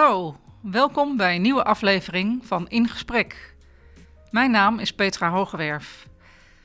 [0.00, 3.54] Hallo, welkom bij een nieuwe aflevering van In Gesprek.
[4.30, 6.06] Mijn naam is Petra Hogewerf.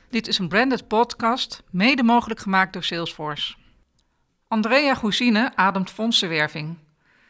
[0.09, 3.55] Dit is een branded podcast, mede mogelijk gemaakt door Salesforce.
[4.47, 6.77] Andrea Gouzine ademt fondsenwerving.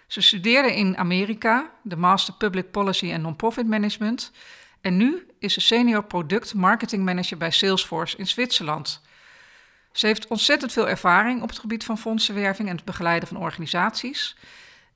[0.07, 4.31] Ze studeerde in Amerika de Master Public Policy en Non-Profit Management
[4.81, 9.01] en nu is ze senior product marketing manager bij Salesforce in Zwitserland.
[9.91, 14.35] Ze heeft ontzettend veel ervaring op het gebied van fondsenwerving en het begeleiden van organisaties.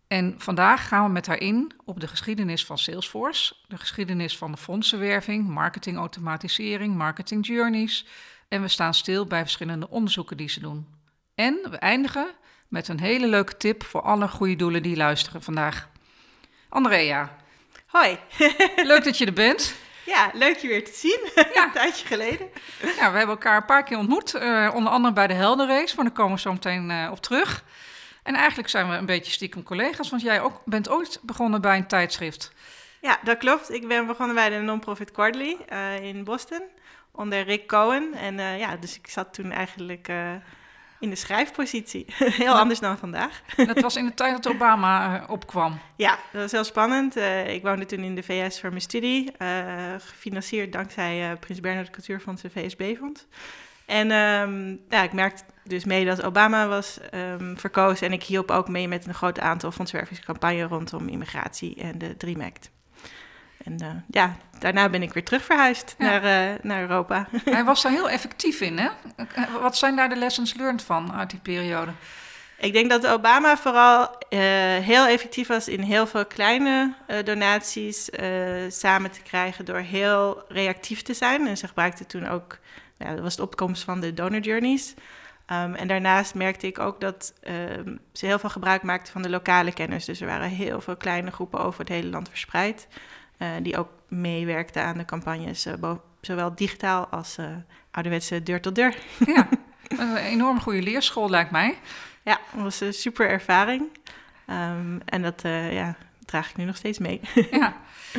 [0.09, 4.51] En vandaag gaan we met haar in op de geschiedenis van Salesforce, de geschiedenis van
[4.51, 8.05] de fondsenwerving, marketingautomatisering, marketing journeys.
[8.47, 10.87] En we staan stil bij verschillende onderzoeken die ze doen.
[11.35, 12.27] En we eindigen
[12.67, 15.89] met een hele leuke tip voor alle goede doelen die luisteren vandaag.
[16.69, 17.35] Andrea.
[17.85, 18.19] Hoi.
[18.91, 19.75] leuk dat je er bent.
[20.05, 21.19] Ja, leuk je weer te zien.
[21.53, 21.63] Ja.
[21.65, 22.47] een tijdje geleden.
[22.81, 24.35] Ja, we hebben elkaar een paar keer ontmoet.
[24.35, 27.63] Uh, onder andere bij de Heldenrace, maar daar komen we zo meteen uh, op terug.
[28.29, 31.77] En eigenlijk zijn we een beetje stiekem collega's, want jij ook, bent ooit begonnen bij
[31.77, 32.51] een tijdschrift.
[33.01, 33.71] Ja, dat klopt.
[33.71, 36.61] Ik ben begonnen bij de Non-Profit Quarterly uh, in Boston
[37.11, 38.13] onder Rick Cohen.
[38.13, 40.11] En ja, dus ik zat toen eigenlijk
[40.99, 42.05] in de schrijfpositie.
[42.43, 43.41] heel anders dan vandaag.
[43.55, 45.79] dat was in de tijd dat Obama opkwam.
[45.95, 47.15] Ja, dat was heel spannend.
[47.47, 49.31] Ik woonde toen in de VS voor mijn studie,
[49.97, 53.25] gefinancierd dankzij Prins Bernhard Cultuurfonds en VSB-fonds.
[53.89, 58.51] En um, ja, ik merkte dus mee dat Obama was um, verkozen en ik hielp
[58.51, 62.71] ook mee met een groot aantal fondswervingscampagnes rondom immigratie en de Dream Act.
[63.63, 66.05] En uh, ja, daarna ben ik weer terug verhuisd ja.
[66.05, 67.27] naar, uh, naar Europa.
[67.43, 68.89] Hij was daar heel effectief in, hè?
[69.61, 71.91] Wat zijn daar de lessons learned van uit die periode?
[72.57, 74.39] Ik denk dat Obama vooral uh,
[74.85, 78.09] heel effectief was in heel veel kleine donaties
[78.67, 81.47] samen te krijgen door heel reactief te zijn.
[81.47, 82.57] En ze gebruikte toen ook,
[82.99, 84.95] ja, dat was de opkomst van de donor journeys.
[85.51, 87.33] Um, en daarnaast merkte ik ook dat
[87.83, 90.05] um, ze heel veel gebruik maakten van de lokale kennis.
[90.05, 92.87] Dus er waren heel veel kleine groepen over het hele land verspreid.
[93.37, 97.45] Uh, die ook meewerkten aan de campagnes, uh, zowel digitaal als uh,
[97.91, 98.95] ouderwetse deur tot deur.
[99.25, 99.47] Ja,
[99.97, 101.77] een enorm goede leerschool lijkt mij.
[102.23, 103.83] Ja, dat was een super ervaring.
[104.47, 105.95] Um, en dat ja,
[106.25, 107.21] draag ik nu nog steeds mee.
[107.51, 107.73] ja,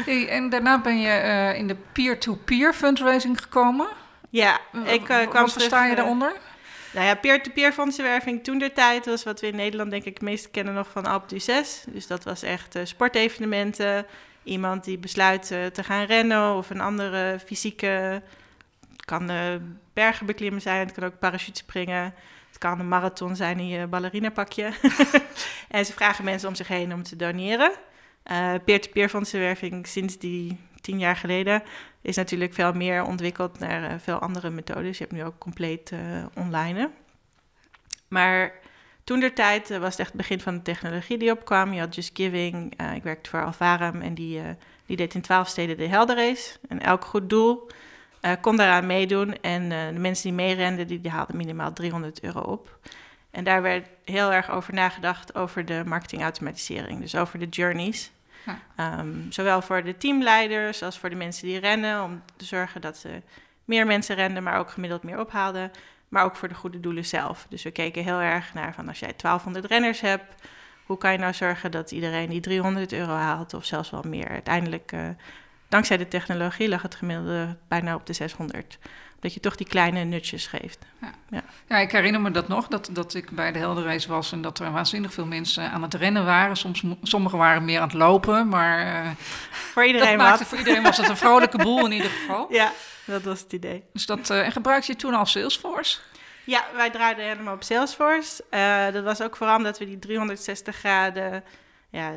[0.04, 3.88] hey, en daarna ben je in de peer-to-peer fundraising gekomen.
[4.30, 6.32] Ja, ik kwam Wat versta je daaronder?
[6.92, 10.22] Nou ja, peer-to-peer fondsenwerving toen der tijd was wat we in Nederland denk ik het
[10.22, 11.84] meest kennen nog van Alp du 6.
[11.88, 14.06] Dus dat was echt sportevenementen,
[14.42, 18.22] iemand die besluit uh, te gaan rennen of een andere fysieke.
[18.90, 19.54] Het kan uh,
[19.92, 22.14] bergen beklimmen zijn, het kan ook parachutespringen.
[22.48, 24.72] Het kan een marathon zijn in je ballerinapakje.
[25.68, 27.72] en ze vragen mensen om zich heen om te doneren.
[28.30, 31.62] Uh, peer-to-peer fondsenwerving sinds die tien jaar geleden
[32.02, 34.98] is natuurlijk veel meer ontwikkeld naar veel andere methodes.
[34.98, 35.92] Je hebt nu ook compleet
[36.34, 36.90] online.
[38.08, 38.52] Maar
[39.04, 41.72] toen der tijd uh, was het echt het begin van de technologie die opkwam.
[41.72, 42.82] Je had Just Giving.
[42.94, 44.40] Ik werkte voor Alvarum en die,
[44.86, 46.58] die deed in twaalf steden de Helderrace.
[46.68, 47.70] En elk goed doel
[48.40, 49.40] kon daaraan meedoen.
[49.40, 52.78] En de mensen die meerenden, die, die haalden minimaal 300 euro op.
[53.30, 57.00] En daar werd heel erg over nagedacht over de marketingautomatisering.
[57.00, 58.10] Dus over de journeys.
[58.76, 62.02] Um, zowel voor de teamleiders als voor de mensen die rennen.
[62.02, 63.22] Om te zorgen dat ze
[63.64, 65.70] meer mensen renden, maar ook gemiddeld meer ophaalden
[66.10, 67.46] maar ook voor de goede doelen zelf.
[67.48, 70.34] Dus we keken heel erg naar van als jij 1200 renners hebt,
[70.86, 74.28] hoe kan je nou zorgen dat iedereen die 300 euro haalt of zelfs wel meer?
[74.28, 75.08] Uiteindelijk, uh,
[75.68, 78.78] dankzij de technologie, lag het gemiddelde bijna op de 600.
[79.20, 80.78] Dat je toch die kleine nutjes geeft.
[81.00, 81.42] Ja, ja.
[81.68, 84.58] ja ik herinner me dat nog, dat, dat ik bij de Helderreis was en dat
[84.58, 86.56] er waanzinnig veel mensen aan het rennen waren.
[86.56, 89.10] Soms, sommigen waren meer aan het lopen, maar uh,
[89.72, 92.46] voor iedereen, maakte, voor iedereen was het een vrolijke boel in ieder geval.
[92.50, 92.72] Ja,
[93.04, 93.84] dat was het idee.
[93.92, 95.98] Dus dat, uh, en gebruikte je toen al Salesforce?
[96.44, 98.44] Ja, wij draaiden helemaal op Salesforce.
[98.50, 101.44] Uh, dat was ook vooral omdat we die 360 graden
[101.90, 102.12] ja,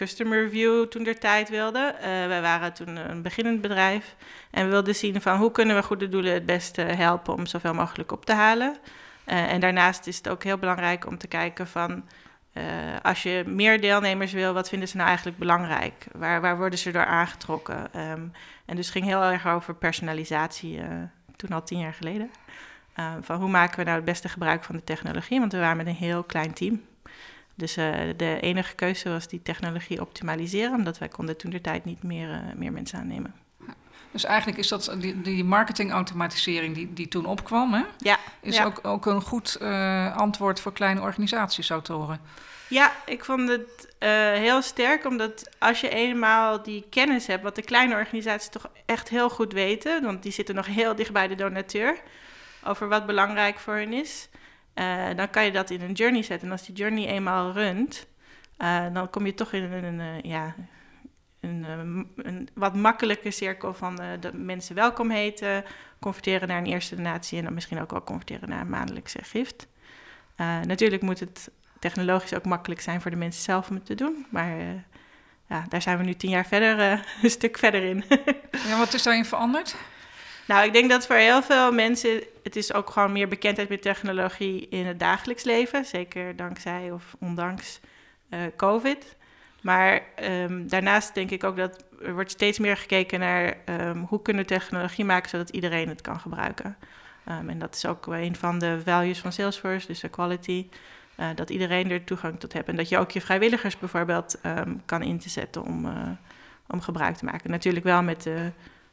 [0.00, 1.94] customer review toen der tijd wilden.
[1.94, 4.16] Uh, wij waren toen een beginnend bedrijf
[4.50, 7.74] en we wilden zien van hoe kunnen we goede doelen het beste helpen om zoveel
[7.74, 8.76] mogelijk op te halen.
[9.26, 12.04] Uh, en daarnaast is het ook heel belangrijk om te kijken van
[12.52, 12.64] uh,
[13.02, 16.06] als je meer deelnemers wil, wat vinden ze nou eigenlijk belangrijk?
[16.12, 18.00] Waar, waar worden ze door aangetrokken?
[18.10, 18.32] Um,
[18.66, 20.80] en dus ging heel erg over personalisatie
[21.36, 22.30] toen al tien jaar geleden.
[23.20, 25.40] van hoe maken we nou het beste gebruik van de technologie?
[25.40, 26.89] Want we waren met een heel klein team.
[27.60, 31.84] Dus uh, de enige keuze was die technologie optimaliseren, omdat wij konden toen de tijd
[31.84, 33.34] niet meer, uh, meer mensen aannemen.
[34.10, 37.82] Dus eigenlijk is dat die, die marketingautomatisering die, die toen opkwam, hè?
[37.98, 38.18] Ja.
[38.40, 38.64] Is ja.
[38.64, 42.20] Ook, ook een goed uh, antwoord voor kleine organisaties, zou horen.
[42.68, 43.94] Ja, ik vond het
[44.38, 49.08] heel sterk, omdat als je eenmaal die kennis hebt, wat de kleine organisaties toch echt
[49.08, 52.00] heel goed weten, want die zitten nog heel dicht bij de donateur,
[52.64, 54.28] over wat belangrijk voor hen is.
[54.80, 56.46] Uh, dan kan je dat in een journey zetten.
[56.46, 58.06] En als die journey eenmaal runt,
[58.92, 60.54] dan kom je toch in een, ja,
[61.40, 61.64] een,
[62.16, 65.64] een, wat makkelijke cirkel van de mensen welkom heten,
[66.00, 69.66] converteren naar een eerste donatie en dan misschien ook wel converteren naar een maandelijkse gift.
[70.66, 74.26] natuurlijk moet het technologisch ook makkelijk zijn voor de mensen zelf om het te doen,
[74.30, 74.56] maar
[75.48, 76.80] ja, daar zijn we nu tien jaar verder,
[77.22, 78.04] een stuk verder in.
[78.68, 79.76] ja, wat is daarin veranderd?
[80.50, 83.82] Nou, ik denk dat voor heel veel mensen het is ook gewoon meer bekendheid met
[83.82, 85.84] technologie in het dagelijks leven.
[85.84, 87.80] Zeker dankzij of ondanks
[88.30, 89.16] uh, COVID.
[89.62, 94.22] Maar um, daarnaast denk ik ook dat er wordt steeds meer gekeken naar um, hoe
[94.22, 96.76] kunnen technologie maken zodat iedereen het kan gebruiken.
[97.28, 100.68] Um, en dat is ook een van de values van Salesforce, dus de quality.
[101.16, 102.68] Uh, dat iedereen er toegang tot heeft.
[102.68, 104.40] En dat je ook je vrijwilligers bijvoorbeeld
[104.86, 105.92] kan in te zetten om, uh,
[106.68, 107.50] om gebruik te maken.
[107.50, 108.50] Natuurlijk wel met de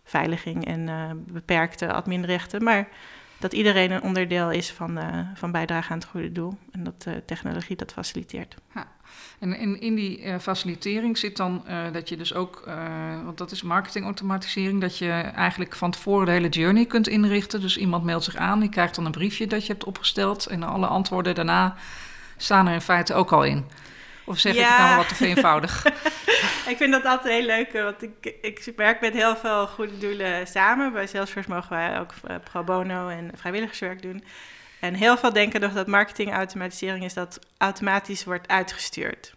[0.08, 2.64] veiliging en uh, beperkte adminrechten.
[2.64, 2.88] Maar
[3.40, 6.58] dat iedereen een onderdeel is van, uh, van bijdrage aan het goede doel.
[6.72, 8.56] En dat uh, technologie dat faciliteert.
[8.74, 8.88] Ja.
[9.40, 12.64] En in, in die facilitering zit dan dat je dus ook,
[13.24, 17.62] want dat is marketingautomatisering, dat je eigenlijk van tevoren de hele journey kunt inrichten.
[17.62, 20.46] Dus iemand meldt zich aan, die krijgt dan een briefje dat je hebt opgesteld.
[20.46, 21.76] En alle antwoorden daarna
[22.38, 23.66] staan er in feite ook al in.
[24.28, 25.86] Of zeg ik nou wat te eenvoudig?
[26.72, 30.48] ik vind dat altijd heel leuk, want ik, ik werk met heel veel goede doelen
[30.48, 30.94] samen.
[30.94, 34.24] Bij Salesforce mogen wij ook eh, pro bono en vrijwilligerswerk doen.
[34.80, 39.36] En heel veel denken nog dat marketingautomatisering is dat automatisch wordt uitgestuurd.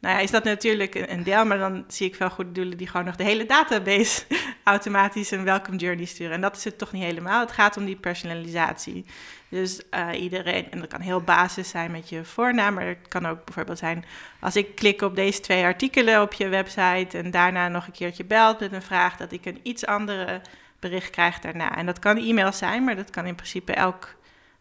[0.00, 2.86] Nou ja, is dat natuurlijk een deel, maar dan zie ik veel goede doelen die
[2.86, 4.22] gewoon nog de hele database
[4.64, 6.32] automatisch een welcome journey sturen.
[6.32, 7.40] En dat is het toch niet helemaal.
[7.40, 9.04] Het gaat om die personalisatie.
[9.48, 13.26] Dus uh, iedereen, en dat kan heel basis zijn met je voornaam, maar het kan
[13.26, 14.04] ook bijvoorbeeld zijn
[14.40, 18.24] als ik klik op deze twee artikelen op je website en daarna nog een keertje
[18.24, 20.40] belt met een vraag, dat ik een iets andere
[20.78, 21.76] bericht krijg daarna.
[21.76, 24.16] En dat kan e-mail zijn, maar dat kan in principe elk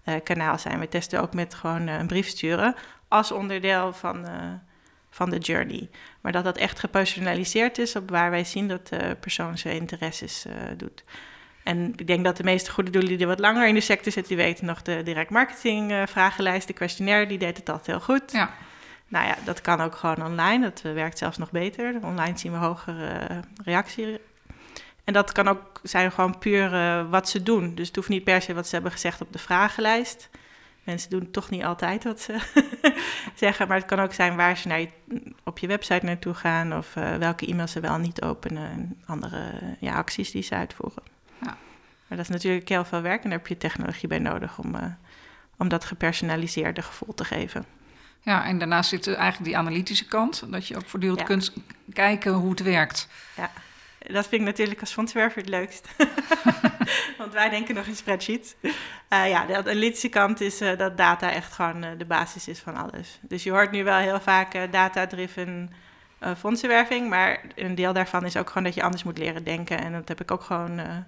[0.05, 0.79] uh, kanaal zijn.
[0.79, 2.75] We testen ook met gewoon uh, een brief sturen
[3.07, 4.25] als onderdeel van
[5.09, 5.89] van de journey.
[6.21, 10.45] Maar dat dat echt gepersonaliseerd is op waar wij zien dat de persoon zijn interesses
[10.77, 11.03] doet.
[11.67, 14.35] En ik denk dat de meeste goede doelen die wat langer in de sector zitten,
[14.35, 17.99] die weten nog de direct marketing uh, vragenlijst, de questionnaire, die deed het altijd heel
[17.99, 18.31] goed.
[18.31, 18.53] Ja.
[19.07, 20.63] Nou ja, dat kan ook gewoon online.
[20.63, 21.95] Dat werkt zelfs nog beter.
[22.01, 24.19] Online zien we hogere uh, reactie.
[25.03, 26.69] En dat kan ook zijn gewoon puur
[27.09, 27.75] wat ze doen.
[27.75, 30.29] Dus het hoeft niet per se wat ze hebben gezegd op de vragenlijst.
[30.83, 32.37] Mensen doen toch niet altijd wat ze
[33.35, 34.89] zeggen, maar het kan ook zijn waar ze naar je,
[35.43, 39.95] op je website naartoe gaan of welke e-mails ze wel niet openen en andere ja,
[39.95, 41.16] acties die ze uitvoeren.
[42.07, 44.75] Maar dat is natuurlijk heel veel werk en daar heb je technologie bij nodig om,
[44.75, 44.83] uh,
[45.57, 47.65] om dat gepersonaliseerde gevoel te geven.
[48.21, 51.53] Ja, en daarnaast zit eigenlijk die analytische kant, dat je ook voortdurend kunt
[51.93, 53.07] kijken hoe het werkt.
[53.35, 53.51] Ja
[54.13, 55.87] dat vind ik natuurlijk als fondswerver het leukst.
[57.17, 58.55] Want wij denken nog in spreadsheets.
[58.61, 62.59] Uh, ja, de analytische kant is uh, dat data echt gewoon uh, de basis is
[62.59, 63.19] van alles.
[63.21, 65.71] Dus je hoort nu wel heel vaak data-driven
[66.37, 67.09] fondsenwerving.
[67.09, 69.79] Maar een deel daarvan is ook gewoon dat je anders moet leren denken.
[69.79, 71.05] En dat heb ik ook gewoon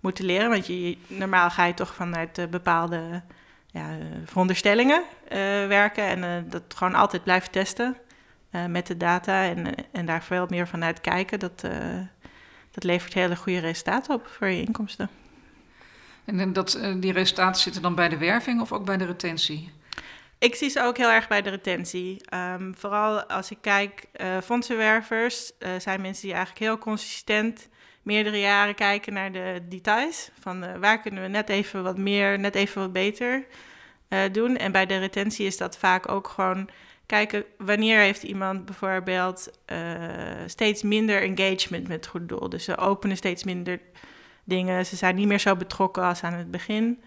[0.00, 0.50] moeten leren.
[0.50, 3.22] Want je, normaal ga je toch vanuit bepaalde
[3.66, 5.02] ja, veronderstellingen
[5.68, 6.04] werken.
[6.04, 7.96] En dat gewoon altijd blijven testen.
[8.68, 11.38] met de data en, en daar veel meer vanuit kijken.
[11.38, 11.60] Dat,
[12.70, 15.10] dat levert hele goede resultaten op voor je inkomsten.
[16.36, 19.72] En dat, eh, die resultaten zitten dan bij de werving of ook bij de retentie?
[20.38, 22.20] Ik zie ze ook heel erg bij de retentie.
[22.34, 27.68] Um, vooral als ik kijk, uh, fondsenwervers uh, zijn mensen die eigenlijk heel consistent
[28.02, 30.30] meerdere jaren kijken naar de details.
[30.40, 33.46] Van waar kunnen we net even wat meer, net even wat beter
[34.32, 34.56] doen.
[34.56, 36.68] En bij de retentie is dat vaak ook gewoon
[37.06, 39.50] kijken wanneer heeft iemand bijvoorbeeld
[40.46, 42.48] steeds minder engagement met het doel.
[42.48, 43.80] Dus ze openen steeds minder
[44.44, 47.02] dingen, ze zijn niet meer zo betrokken als aan het begin.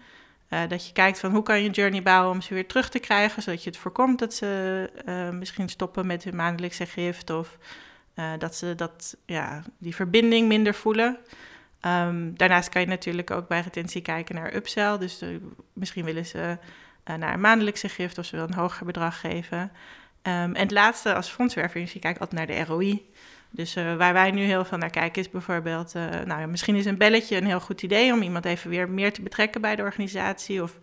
[0.52, 2.98] Uh, dat je kijkt van hoe kan je journey bouwen om ze weer terug te
[2.98, 7.58] krijgen, zodat je het voorkomt dat ze uh, misschien stoppen met hun maandelijkse gift of
[8.38, 11.18] dat ze dat, ja, die verbinding minder voelen.
[11.80, 14.98] Um, daarnaast kan je natuurlijk ook bij retentie kijken naar upsell.
[14.98, 15.24] Dus
[15.72, 16.58] misschien willen ze
[17.04, 19.58] naar een maandelijkse gift of ze wil een hoger bedrag geven.
[19.58, 19.72] Um,
[20.22, 23.10] en het laatste als fondswerver is je kijkt altijd naar de ROI.
[23.54, 26.76] Dus uh, waar wij nu heel veel naar kijken is bijvoorbeeld, uh, nou ja, misschien
[26.76, 29.76] is een belletje een heel goed idee om iemand even weer meer te betrekken bij
[29.76, 30.62] de organisatie.
[30.62, 30.78] Of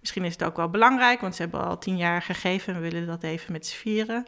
[0.00, 2.90] misschien is het ook wel belangrijk, want ze hebben al tien jaar gegeven en we
[2.90, 4.26] willen dat even met z'n vieren.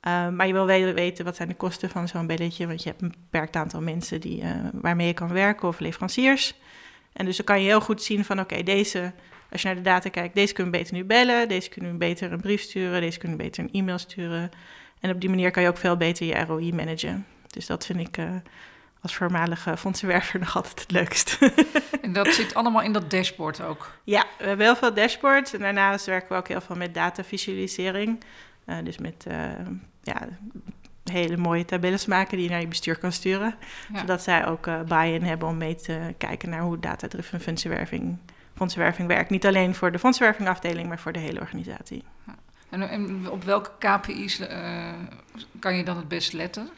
[0.00, 3.02] Um, maar je wil weten wat zijn de kosten van zo'n belletje, want je hebt
[3.02, 6.54] een beperkt aantal mensen die, waarmee je kan werken of leveranciers.
[7.12, 9.12] En dus dan kan je heel goed zien van oké, deze
[9.50, 12.40] als je naar de data kijkt, deze kunnen beter nu bellen, deze kunnen beter een
[12.40, 14.50] brief sturen, deze kunnen beter een e-mail sturen.
[15.00, 17.26] En op die manier kan je ook veel beter je ROI managen.
[17.46, 18.30] Dus dat vind ik uh,
[19.00, 21.38] als voormalige fondsenwerver nog altijd het leukst.
[22.02, 23.98] en dat zit allemaal in dat dashboard ook?
[24.04, 25.52] Ja, we hebben heel veel dashboards.
[25.52, 28.24] En daarnaast werken we ook heel veel met datavisualisering.
[28.66, 29.34] Uh, dus met uh,
[30.02, 30.28] ja,
[31.04, 33.54] hele mooie tabelles maken die je naar je bestuur kan sturen.
[33.94, 38.18] Zodat zij ook buy-in hebben om mee te kijken naar hoe data-driven fondsenwerving,
[38.54, 39.30] fondsenwerving werkt.
[39.30, 42.04] Niet alleen voor de fondsenwervingafdeling, maar voor de hele organisatie.
[42.70, 44.40] En, en, op welke KPI's
[45.58, 46.68] kan je dan het best letten?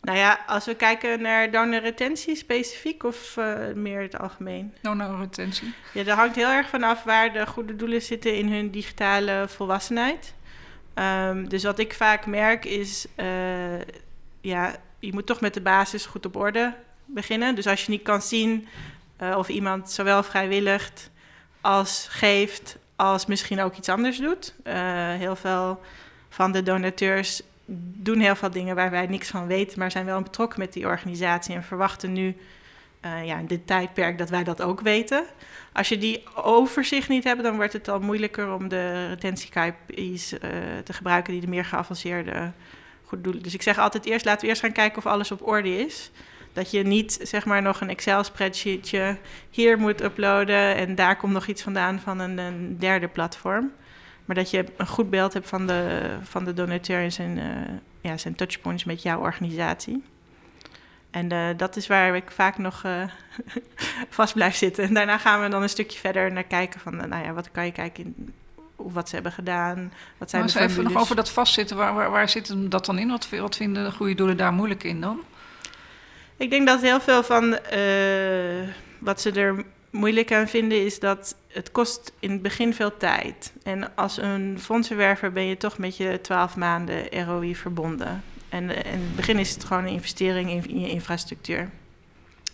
[0.00, 4.74] Nou ja, als we kijken naar donorretentie specifiek of uh, meer het algemeen?
[4.82, 5.74] Donorretentie.
[5.92, 10.34] Ja, dat hangt heel erg vanaf waar de goede doelen zitten in hun digitale volwassenheid.
[10.94, 13.80] Um, dus wat ik vaak merk is, uh,
[14.40, 16.74] ja, je moet toch met de basis goed op orde
[17.04, 17.54] beginnen.
[17.54, 18.68] Dus als je niet kan zien
[19.22, 20.90] uh, of iemand zowel vrijwillig
[21.60, 24.54] als geeft, als misschien ook iets anders doet.
[25.18, 25.80] heel veel
[26.28, 27.42] van de donateurs
[27.98, 30.86] doen heel veel dingen waar wij niks van weten, maar zijn wel betrokken met die
[30.86, 32.36] organisatie en verwachten nu
[33.04, 35.24] uh, ja, in dit tijdperk dat wij dat ook weten.
[35.72, 40.38] Als je die overzicht niet hebt, dan wordt het al moeilijker om de retentie-KPI's uh,
[40.84, 42.52] te gebruiken die de meer geavanceerde
[43.04, 43.38] goed doen.
[43.38, 46.10] Dus ik zeg altijd eerst, laten we eerst gaan kijken of alles op orde is.
[46.56, 49.16] Dat je niet zeg maar nog een Excel-spreadsheetje
[49.50, 53.72] hier moet uploaden en daar komt nog iets vandaan van een, een derde platform.
[54.24, 57.44] Maar dat je een goed beeld hebt van de, van de donateur en zijn, uh,
[58.00, 60.02] ja, zijn touchpoints met jouw organisatie.
[61.10, 63.02] En uh, dat is waar ik vaak nog uh,
[64.18, 64.84] vast blijf zitten.
[64.84, 67.64] En daarna gaan we dan een stukje verder naar kijken van, nou ja, wat kan
[67.64, 68.34] je kijken in
[68.76, 69.92] wat ze hebben gedaan.
[70.18, 71.76] Wat zijn maar de even nog over dat vastzitten.
[71.76, 73.08] Waar, waar, waar zit dat dan in?
[73.08, 75.20] Wat, wat vinden de goede doelen daar moeilijk in dan?
[76.38, 81.36] Ik denk dat heel veel van uh, wat ze er moeilijk aan vinden is dat
[81.48, 83.52] het kost in het begin veel tijd.
[83.62, 88.22] En als een fondsenwerver ben je toch met je 12 maanden ROI verbonden.
[88.48, 91.70] En, eh, in het begin is het gewoon een investering in, je infrastructuur.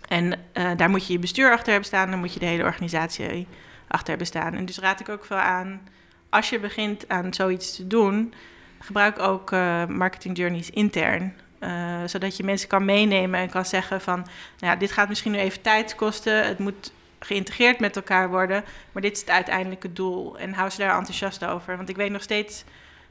[0.09, 2.65] En uh, daar moet je je bestuur achter hebben staan, dan moet je de hele
[2.65, 3.47] organisatie
[3.89, 4.55] achter hebben staan.
[4.55, 5.89] En dus raad ik ook veel aan,
[6.29, 8.35] als je begint aan zoiets te doen,
[8.79, 9.51] gebruik ook
[9.89, 11.35] marketing journeys intern.
[11.63, 14.17] Uh, zodat je mensen kan meenemen en kan zeggen van,
[14.59, 16.47] nou ja, dit gaat misschien nu even tijd kosten.
[16.47, 18.65] Het moet geïntegreerd met elkaar worden.
[18.93, 20.39] Maar dit is het uiteindelijke doel.
[20.39, 21.77] En hou ze daar enthousiast over.
[21.77, 22.65] Want ik weet nog steeds,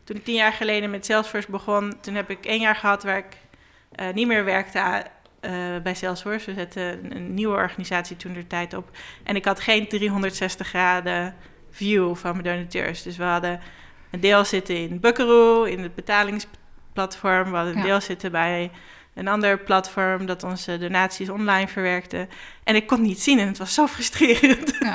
[0.03, 3.17] toen ik tien jaar geleden met Salesforce begon, toen heb ik één jaar gehad waar
[3.17, 3.37] ik
[3.99, 4.79] uh, niet meer werkte
[5.41, 5.51] uh,
[5.83, 6.45] bij Salesforce.
[6.45, 8.89] We zetten een, nieuwe organisatie toen de tijd op.
[9.23, 11.35] En ik had geen 360 graden
[11.71, 13.03] view van mijn donateurs.
[13.03, 13.59] Dus we hadden
[14.11, 15.95] een deel zitten in Buckaroo, in het
[16.93, 17.51] betalingsplatform.
[17.51, 18.71] We hadden een deel zitten bij
[19.13, 22.27] een ander platform dat onze donaties online verwerkte.
[22.63, 24.75] En ik kon het niet zien en het was zo frustrerend.
[24.79, 24.93] Ja.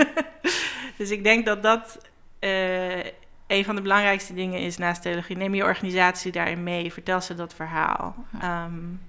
[0.98, 1.98] dus ik denk dat dat
[2.40, 3.04] uh,
[3.46, 5.36] een van de belangrijkste dingen is naast theologie.
[5.36, 8.14] Neem je organisatie daarin mee, vertel ze dat verhaal.
[8.40, 8.64] Ja.
[8.64, 9.00] Um,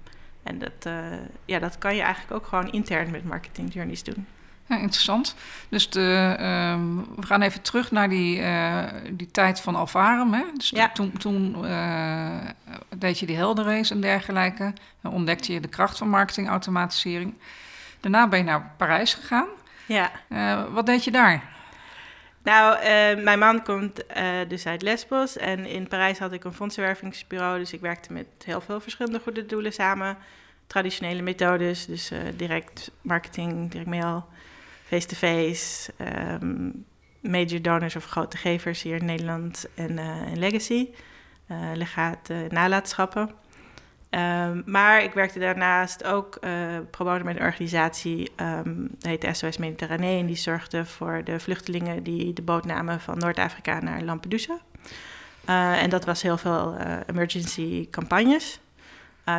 [0.42, 0.94] en dat, uh,
[1.44, 4.26] ja, dat kan je eigenlijk ook gewoon intern met marketing journeys doen.
[4.68, 5.34] Ja, interessant.
[5.68, 6.36] Dus de,
[6.72, 10.32] um, we gaan even terug naar die, uh, die tijd van Alvarem.
[10.32, 10.44] Hè?
[10.54, 10.88] Dus ja.
[10.88, 12.36] toen, toen uh,
[12.96, 14.72] deed je die helderrace en dergelijke.
[15.02, 17.34] En ontdekte je de kracht van marketingautomatisering.
[18.00, 19.46] Daarna ben je naar Parijs gegaan.
[19.86, 20.10] Ja.
[20.28, 21.56] Uh, wat deed je daar?
[22.42, 22.78] Nou,
[23.22, 24.04] mijn man komt
[24.48, 25.36] dus uit Lesbos.
[25.36, 27.58] En in Parijs had ik een fondsenwervingsbureau.
[27.58, 30.16] Dus ik werkte met heel veel verschillende goede doelen samen.
[30.66, 34.26] Traditionele methodes, dus direct marketing, direct mail
[34.88, 35.92] face-to-face,
[36.40, 36.84] um,
[37.20, 40.88] major donors of grote gevers hier in Nederland en, uh, Legacy,
[41.50, 43.30] uh, legaat uh, nalatenschappen.
[44.10, 46.50] Um, maar ik werkte daarnaast ook uh,
[46.90, 51.40] pro bono met een organisatie, um, dat heet SOS Mediterranee, en die zorgde voor de
[51.40, 54.58] vluchtelingen die de boot namen van Noord-Afrika naar Lampedusa.
[55.44, 56.76] en dat was heel veel
[57.06, 58.60] emergency campagnes.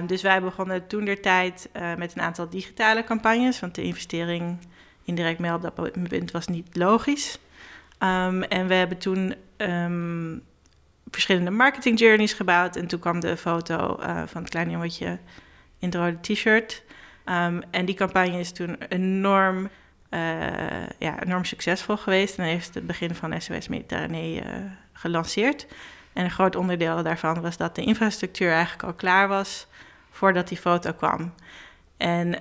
[0.06, 4.58] Dus wij begonnen toen der tijd met een aantal digitale campagnes, want de investering
[5.10, 7.39] indirect mail op dat moment was niet logisch.
[8.00, 10.44] Um, en we hebben toen um,
[11.12, 12.75] verschillende marketing journeys gebouwd.
[12.75, 15.08] En toen kwam de foto uh, van het kleine jongetje
[15.80, 16.84] in het rode t-shirt.
[17.25, 19.70] Um, en die campagne is toen enorm,
[20.10, 20.20] uh,
[21.00, 22.38] ja, enorm succesvol geweest.
[22.38, 24.44] En heeft het begin van SOS Mediterranee uh,
[24.94, 25.68] gelanceerd.
[26.13, 29.68] En een groot onderdeel daarvan was dat de infrastructuur eigenlijk al klaar was
[30.10, 31.34] voordat die foto kwam.
[31.98, 32.36] En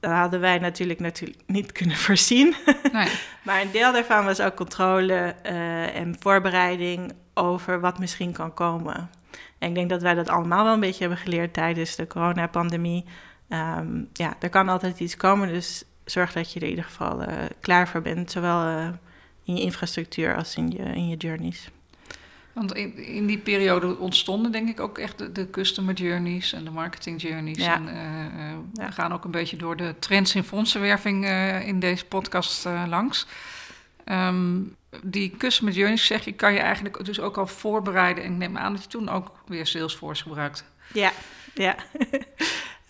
[0.00, 2.54] dat hadden wij natuurlijk, natuurlijk niet kunnen voorzien.
[2.92, 3.08] Nee.
[3.44, 9.10] maar een deel daarvan was ook controle uh, en voorbereiding over wat misschien kan komen.
[9.58, 13.04] En ik denk dat wij dat allemaal wel een beetje hebben geleerd tijdens de coronapandemie.
[13.48, 17.22] Um, ja, er kan altijd iets komen, dus zorg dat je er in ieder geval
[17.22, 17.28] uh,
[17.60, 18.30] klaar voor bent.
[18.30, 18.88] Zowel uh,
[19.44, 21.70] in je infrastructuur als in je, in je journeys.
[22.60, 26.64] Want in, in die periode ontstonden denk ik ook echt de, de customer journeys en
[26.64, 27.58] de marketing journeys.
[27.58, 27.74] Ja.
[27.74, 28.86] En, uh, uh, ja.
[28.86, 33.26] We gaan ook een beetje door de trends in fondsenwerving uh, in deze podcast langs.
[34.04, 34.58] ehm,
[35.02, 38.24] die customer journeys, zeg je, kan je eigenlijk dus ook al voorbereiden.
[38.24, 40.64] En ik neem aan dat je toen ook weer Salesforce gebruikt.
[40.92, 41.12] Ja,
[41.54, 41.74] ja.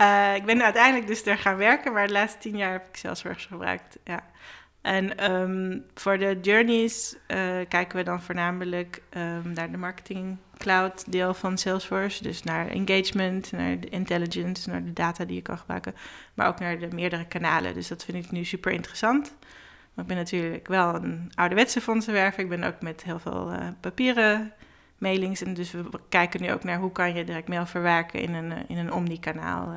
[0.01, 2.97] Eh, ik ben uiteindelijk dus er gaan werken, maar de laatste tien jaar heb ik
[2.97, 3.99] Salesforce gebruikt.
[4.05, 4.25] Ja.
[4.81, 7.37] En ehm, voor de journeys uh,
[7.69, 12.23] kijken we dan voornamelijk um, naar de marketing cloud deel van Salesforce.
[12.23, 15.95] Dus naar engagement, naar de intelligence, naar de data die je kan gebruiken.
[16.35, 17.75] Maar ook naar de meerdere kanalen.
[17.75, 19.35] Dus dat vind ik nu super interessant.
[19.95, 22.43] Maar ik ben natuurlijk wel een ouderwetse fondsenwerver.
[22.43, 24.53] Ik ben ook met heel veel uh, papieren
[24.99, 25.43] mailings.
[25.43, 28.53] En dus we kijken nu ook naar hoe kan je direct mail verwerken in een,
[28.69, 29.75] in een omnikanaal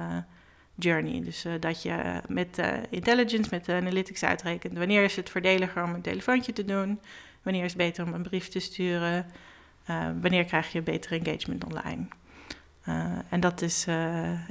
[0.76, 1.24] journey.
[1.24, 4.78] Dus uh, dat je met uh, intelligence, met analytics uitrekent.
[4.78, 7.00] Wanneer is het voordeliger om een telefoontje te doen?
[7.42, 9.26] Wanneer is het beter om een brief te sturen?
[10.22, 12.06] wanneer krijg je beter engagement online?
[13.30, 13.84] en dat is,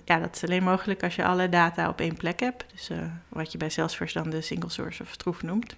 [0.05, 2.65] ja, dat is alleen mogelijk als je alle data op één plek hebt.
[2.73, 2.91] Dus
[3.29, 5.77] wat je bij Salesforce dan de single source of truth noemt.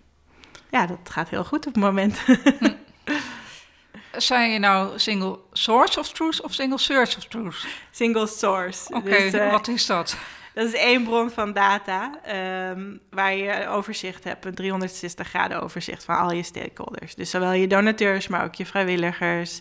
[0.71, 2.25] Ja, dat gaat heel goed op het moment.
[4.17, 7.67] Zijn je nou single source of truth of single search of truth?
[7.91, 8.95] Single source.
[8.95, 10.17] Oké, dus, uh, wat is dat?
[10.55, 12.21] Dat is één bron van data
[12.71, 17.15] um, waar je overzicht hebt, een 360 graden overzicht van al je stakeholders.
[17.15, 19.61] Dus zowel je donateurs, maar ook je vrijwilligers,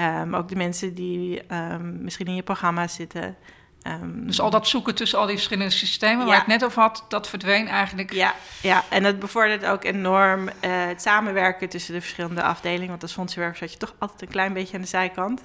[0.00, 3.36] um, ook de mensen die um, misschien in je programma zitten.
[3.86, 6.32] Um, dus al dat zoeken tussen al die verschillende systemen ja.
[6.32, 8.12] waar ik net over had, dat verdween eigenlijk.
[8.12, 8.84] Ja, ja.
[8.88, 12.88] en dat bevordert ook enorm uh, het samenwerken tussen de verschillende afdelingen.
[12.88, 15.42] Want als fondsenwerver zat je toch altijd een klein beetje aan de zijkant.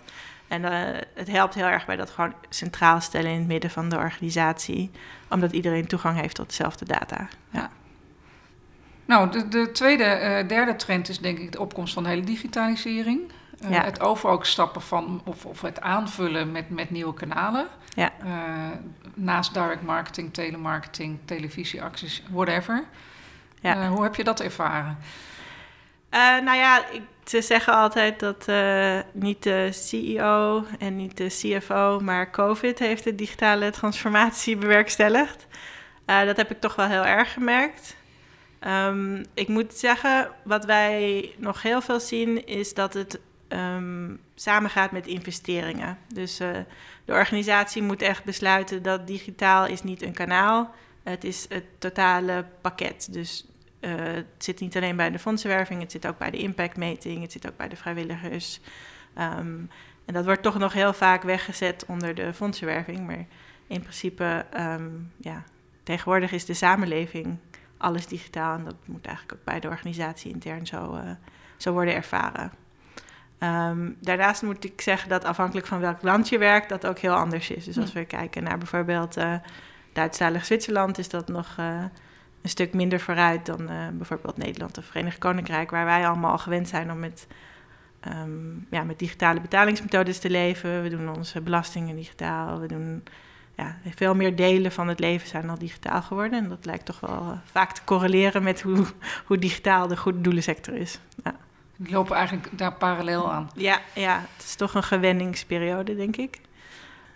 [0.47, 0.71] En uh,
[1.13, 4.91] het helpt heel erg bij dat gewoon centraal stellen in het midden van de organisatie.
[5.29, 7.27] Omdat iedereen toegang heeft tot dezelfde data.
[7.49, 7.69] Ja.
[9.05, 12.23] Nou, de, de tweede, uh, derde trend is denk ik de opkomst van de hele
[12.23, 13.31] digitalisering.
[13.63, 13.83] Uh, ja.
[13.83, 17.67] Het over ook stappen van, of, of het aanvullen met, met nieuwe kanalen.
[17.95, 18.11] Ja.
[18.23, 18.31] Uh,
[19.13, 22.83] naast direct marketing, telemarketing, televisieacties, whatever.
[23.61, 23.77] Ja.
[23.77, 24.97] Uh, hoe heb je dat ervaren?
[26.43, 28.47] nou ja, ik, ze zeggen altijd dat
[29.13, 35.47] niet de CEO en niet de CFO, maar COVID heeft de digitale transformatie bewerkstelligd.
[36.05, 37.95] dat heb ik toch wel heel erg gemerkt.
[38.67, 43.19] Um, ik moet zeggen, wat wij nog heel veel zien, is dat het
[43.59, 45.97] um, samengaat met investeringen.
[46.13, 46.49] Dus uh,
[47.05, 52.45] de organisatie moet echt besluiten dat digitaal is niet een kanaal, het is het totale
[52.61, 53.07] pakket.
[53.11, 53.47] Dus
[53.79, 57.31] uh, het zit niet alleen bij de fondsenwerving, het zit ook bij de impactmeting, het
[57.31, 58.59] zit ook bij de vrijwilligers.
[59.17, 59.69] Um,
[60.05, 63.25] en dat wordt toch nog heel vaak weggezet onder de fondsenwerving, maar
[63.67, 65.43] in principe, um, ja,
[65.83, 67.37] tegenwoordig is de samenleving
[67.77, 71.11] alles digitaal en dat moet eigenlijk ook bij de organisatie intern zo, uh,
[71.57, 72.51] zo worden ervaren.
[73.39, 77.13] Um, daarnaast moet ik zeggen dat afhankelijk van welk land je werkt, dat ook heel
[77.13, 77.65] anders is.
[77.65, 79.33] Dus als we kijken naar bijvoorbeeld uh,
[79.93, 81.83] Duitsstalig Zwitserland, is dat nog uh,
[82.41, 86.37] een stuk minder vooruit dan uh, bijvoorbeeld Nederland of Verenigd Koninkrijk, waar wij allemaal al
[86.37, 87.27] gewend zijn om met,
[88.07, 90.83] um, ja, met digitale betalingsmethodes te leven.
[90.83, 93.03] We doen onze belastingen digitaal, we doen
[93.55, 96.43] ja, veel meer delen van het leven zijn al digitaal geworden.
[96.43, 98.85] En dat lijkt toch wel vaak te correleren met hoe,
[99.25, 100.99] hoe digitaal de goede doelensector is.
[101.23, 101.35] Ja.
[101.75, 103.49] Die lopen eigenlijk daar parallel aan.
[103.55, 106.39] Ja, ja, het is toch een gewenningsperiode, denk ik.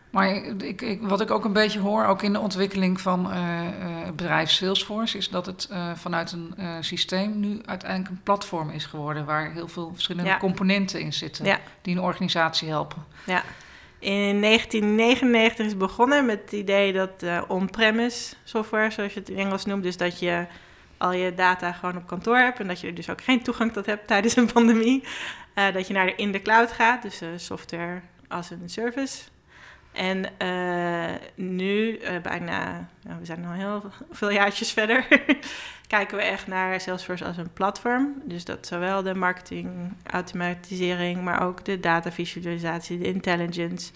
[0.09, 3.37] Maar ik, ik, wat ik ook een beetje hoor, ook in de ontwikkeling van uh,
[3.37, 8.85] uh, bedrijf Salesforce, is dat het uh, vanuit een systeem nu uiteindelijk een platform is
[8.85, 13.05] geworden waar heel veel verschillende componenten in zitten die een organisatie helpen.
[13.25, 13.43] Ja.
[13.99, 19.65] In 1999 is begonnen met het idee dat on-premise software, zoals je het in Engels
[19.65, 20.45] noemt, dus dat je
[20.99, 23.73] al je data gewoon op kantoor hebt en dat je er dus ook geen toegang
[23.73, 25.03] tot hebt tijdens een pandemie.
[25.55, 29.23] Uh, dat je naar de, in de cloud gaat, dus uh, software als een service.
[29.91, 35.07] En uh, nu, bijna, nou, we zijn al heel veel jaartjes verder,
[35.87, 38.21] kijken we echt naar Salesforce als een platform.
[38.23, 43.91] Dus dat zowel de marketing, automatisering, maar ook de data visualisatie, de intelligence.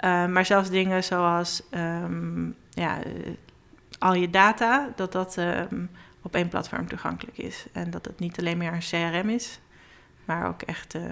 [0.00, 2.98] maar zelfs dingen zoals um, ja,
[3.98, 5.90] al je data, dat dat um,
[6.24, 7.66] op één platform toegankelijk is.
[7.72, 9.60] En dat het niet alleen meer een CRM is,
[10.24, 11.02] maar ook echt uh,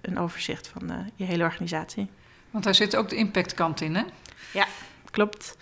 [0.00, 2.10] een overzicht van uh, je hele organisatie.
[2.50, 4.02] Want daar zit ook de impactkant in, hè?
[4.52, 4.66] Ja,
[5.10, 5.56] klopt.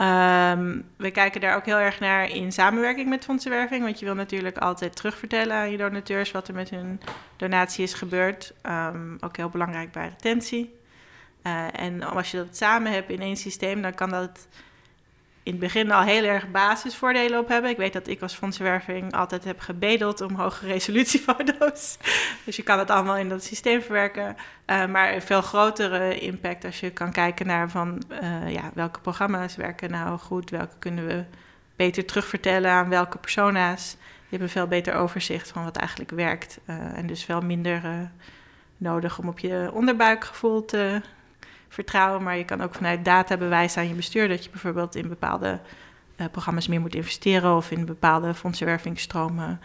[0.00, 3.82] Um, we kijken daar ook heel erg naar in samenwerking met fondsenwerving.
[3.84, 7.00] Want je wil natuurlijk altijd terugvertellen aan je donateurs wat er met hun
[7.36, 8.52] donatie is gebeurd.
[8.66, 10.78] Um, ook heel belangrijk bij retentie.
[11.42, 14.48] Uh, en als je dat samen hebt in één systeem, dan kan dat
[15.42, 17.70] in het begin al heel erg basisvoordelen op hebben.
[17.70, 21.98] Ik weet dat ik als fondsenwerving altijd heb gebedeld om hoge resolutiefoto's.
[22.44, 24.36] dus je kan het allemaal in dat systeem verwerken.
[24.66, 29.00] Uh, maar een veel grotere impact als je kan kijken naar van uh, ja, welke
[29.00, 31.24] programma's werken nou goed, welke kunnen we
[31.76, 33.96] beter terugvertellen aan welke persona's.
[34.00, 36.58] je hebt een veel beter overzicht van wat eigenlijk werkt.
[36.66, 38.10] en dus veel minder
[38.76, 41.00] nodig om op je onderbuikgevoel te
[41.72, 42.22] vertrouwen.
[42.22, 45.60] Maar je kan ook vanuit data bewijzen aan je bestuur dat je bijvoorbeeld in bepaalde
[46.30, 49.60] programma's meer moet investeren of in bepaalde fondsenwervingsstromen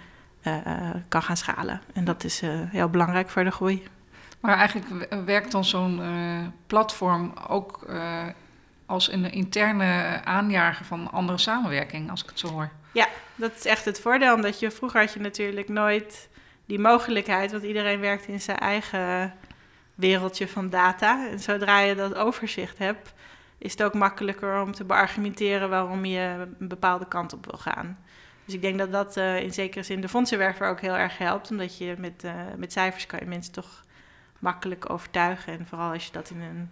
[1.07, 1.81] kan gaan schalen.
[1.93, 3.87] En dat is heel belangrijk voor de groei.
[4.39, 6.01] Maar eigenlijk werkt dan zo'n
[6.67, 7.87] platform ook
[8.85, 12.69] als een interne aanjager van andere samenwerking, als ik het zo hoor.
[12.91, 14.33] Ja, dat is echt het voordeel.
[14.33, 16.29] Omdat je vroeger had je natuurlijk nooit
[16.65, 19.33] die mogelijkheid, want iedereen werkt in zijn eigen
[19.95, 21.29] wereldje van data.
[21.29, 23.13] En zodra je dat overzicht hebt,
[23.58, 27.97] is het ook makkelijker om te beargumenteren waarom je een bepaalde kant op wil gaan.
[28.45, 31.51] Dus ik denk dat dat uh, in zekere zin de fondsenwerver ook heel erg helpt,
[31.51, 33.84] omdat je met, uh, met cijfers kan je mensen toch
[34.39, 35.60] makkelijk overtuigen.
[35.60, 36.71] En vooral als je dat in een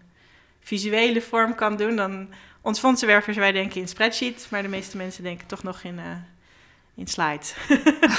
[0.60, 2.30] visuele vorm kan doen, dan
[2.62, 6.06] ons fondsenwervers, wij denken in spreadsheet, maar de meeste mensen denken toch nog in, uh,
[6.96, 7.56] in slides.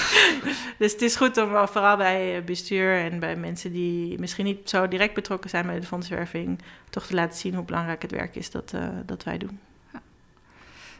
[0.79, 4.89] dus het is goed om vooral bij bestuur en bij mensen die misschien niet zo
[4.89, 6.59] direct betrokken zijn bij de fondswerving,
[6.91, 9.61] toch te laten zien hoe belangrijk het werk is dat, uh, dat wij doen.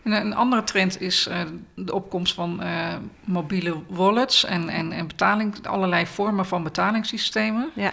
[0.03, 1.41] En een andere trend is uh,
[1.75, 7.71] de opkomst van uh, mobiele wallets en, en, en betaling, allerlei vormen van betalingssystemen.
[7.75, 7.93] Ja.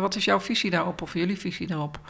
[0.00, 2.00] Wat is jouw visie daarop of jullie visie daarop?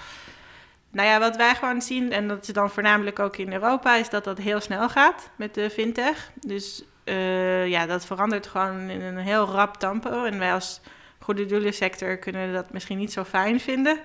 [0.95, 4.09] Nou ja, wat wij gewoon zien, en dat is dan voornamelijk ook in Europa, is
[4.09, 6.31] dat dat heel snel gaat met de fintech.
[6.47, 10.25] Dus uh, ja, dat verandert gewoon in een heel rap tempo.
[10.25, 10.81] En wij als
[11.19, 13.97] goede doelensector kunnen dat misschien niet zo fijn vinden.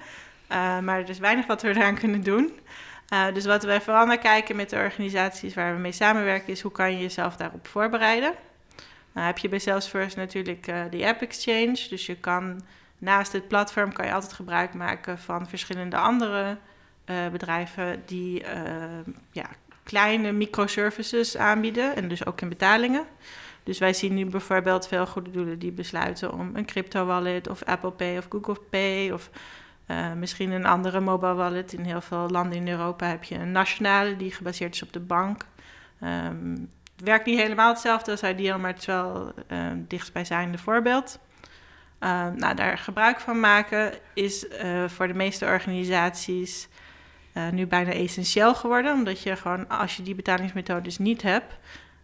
[0.51, 2.59] Uh, maar er is weinig wat we eraan kunnen doen.
[3.13, 6.61] Uh, dus wat wij vooral naar kijken met de organisaties waar we mee samenwerken, is
[6.61, 8.33] hoe kan je jezelf daarop voorbereiden.
[9.11, 11.85] Nou heb je bij Salesforce natuurlijk de App Exchange.
[11.89, 12.61] Dus je kan
[12.97, 16.57] naast het platform kan je altijd gebruik maken van verschillende andere
[17.31, 18.47] bedrijven die uh,
[19.31, 19.45] ja,
[19.83, 23.05] kleine microservices aanbieden en dus ook in betalingen.
[23.63, 27.63] Dus wij zien nu bijvoorbeeld veel goede doelen die besluiten om een crypto wallet of
[27.63, 29.29] Apple Pay of Google Pay of
[29.87, 31.73] uh, misschien een andere mobile wallet.
[31.73, 34.99] In heel veel landen in Europa heb je een nationale die gebaseerd is op de
[34.99, 35.45] bank.
[36.03, 41.19] Um, het werkt niet helemaal hetzelfde als Ideal, maar het is wel uh, dichtstbijzijnde voorbeeld.
[41.99, 44.45] Uh, nou, daar gebruik van maken is
[44.87, 46.67] voor de meeste organisaties
[47.33, 48.93] uh, nu bijna essentieel geworden.
[48.93, 51.53] Omdat je gewoon, als je die betalingsmethodes niet hebt,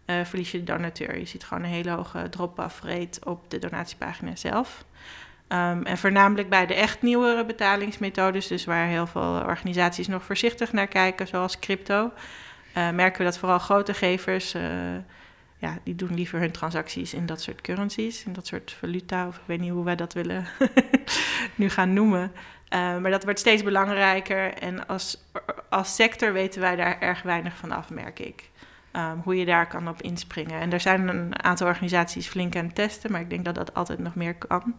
[0.06, 1.18] uh, verlies je de donateur.
[1.18, 4.86] Je ziet gewoon een hele hoge drop-off rate op de donatiepagina zelf.
[5.48, 10.72] Um, en voornamelijk bij de echt nieuwere betalingsmethodes, dus waar heel veel organisaties nog voorzichtig
[10.74, 12.12] naar kijken, zoals crypto,
[12.78, 14.56] uh, merken we dat vooral grote gevers,
[15.66, 19.36] ja, die doen liever hun transacties in dat soort currencies, in dat soort valuta, of
[19.36, 20.46] ik weet niet hoe wij dat willen
[21.56, 22.32] nu gaan noemen.
[22.70, 25.24] Uh, maar dat wordt steeds belangrijker en als,
[25.70, 28.50] als sector weten wij daar erg weinig van af, merk ik.
[28.94, 30.60] Um, hoe je daar kan op inspringen.
[30.60, 33.74] En er zijn een aantal organisaties flink aan het testen, maar ik denk dat dat
[33.74, 34.76] altijd nog meer kan.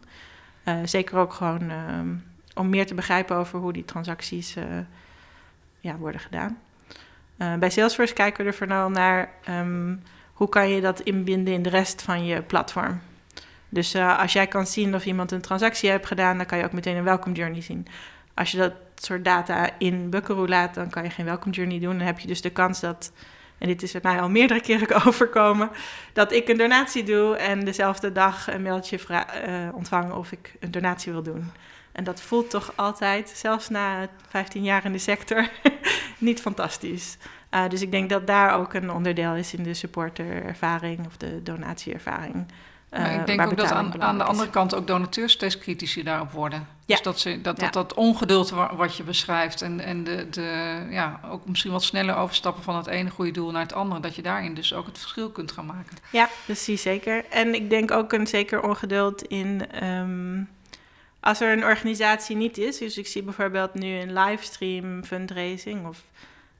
[0.65, 4.65] Uh, zeker ook gewoon um, om meer te begrijpen over hoe die transacties uh,
[5.81, 6.59] ja, worden gedaan.
[7.37, 10.03] bij Salesforce kijken we er vooral naar um,
[10.37, 13.01] hoe kan je dat inbinden in de rest van je platform.
[13.69, 16.65] Dus uh, als jij kan zien of iemand een transactie heeft gedaan, dan kan je
[16.65, 17.87] ook meteen een welcome journey zien.
[18.35, 21.99] Als je dat soort data in Buckaroo laat, dan kan je geen welcome journey doen.
[21.99, 23.13] Dan heb je dus de kans dat,
[23.59, 25.71] en dit is met mij al meerdere keren overkomen,
[26.13, 30.71] dat ik een donatie doe en dezelfde dag een mailtje uh, ontvang of ik een
[30.71, 31.51] donatie wil doen.
[31.93, 35.49] En dat voelt toch altijd, zelfs na 15 jaar in de sector,
[36.19, 37.17] niet fantastisch.
[37.57, 41.43] Uh, dus ik denk dat daar ook een onderdeel is in de supporterervaring of de
[41.43, 42.47] donatieervaring.
[42.91, 46.05] Maar ik eh, denk ook dat aan, aan de andere kant ook donateurs steeds kritischer
[46.05, 46.59] daarop worden.
[46.59, 46.95] Ja.
[46.95, 51.21] Dus dat, ze, dat, dat, dat ongeduld wat je beschrijft en, en de, de, ja,
[51.31, 54.23] ook misschien wat sneller overstappen van het ene goede doel naar het andere, dat je
[54.23, 55.97] daarin dus ook het verschil kunt gaan maken.
[56.11, 57.25] Ja, precies zeker.
[57.31, 60.49] En ik denk ook een zeker ongeduld in um,
[61.21, 62.79] als er een organisatie niet is.
[62.79, 66.03] Dus ik zie bijvoorbeeld nu een livestream fundraising of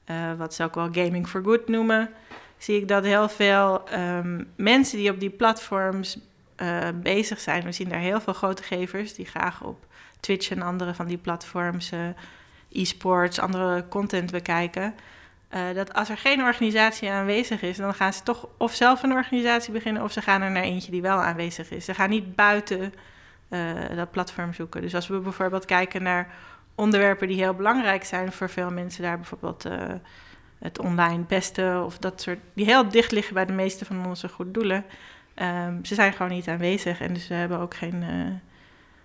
[0.09, 2.09] uh, wat ze ook wel gaming for good noemen
[2.57, 6.19] zie ik dat heel veel um, mensen die op die platforms
[6.57, 9.85] uh, bezig zijn, we zien daar heel veel grote gevers die graag op
[10.19, 11.99] Twitch en andere van die platforms, uh,
[12.71, 14.95] e-sports, andere content bekijken.
[15.73, 19.73] Dat als er geen organisatie aanwezig is, dan gaan ze toch of zelf een organisatie
[19.73, 21.85] beginnen of ze gaan er naar eentje die wel aanwezig is.
[21.85, 22.93] Ze gaan niet buiten
[23.95, 24.81] dat platform zoeken.
[24.81, 26.33] Dus als we bijvoorbeeld kijken naar
[26.77, 29.65] onderwerpen die heel belangrijk zijn voor veel mensen, daar bijvoorbeeld
[30.59, 34.29] het online pesten of dat soort, die heel dicht liggen bij de meeste van onze
[34.29, 34.85] goede doelen.
[35.35, 38.33] Um, ze zijn gewoon niet aanwezig en dus we hebben ook geen, uh,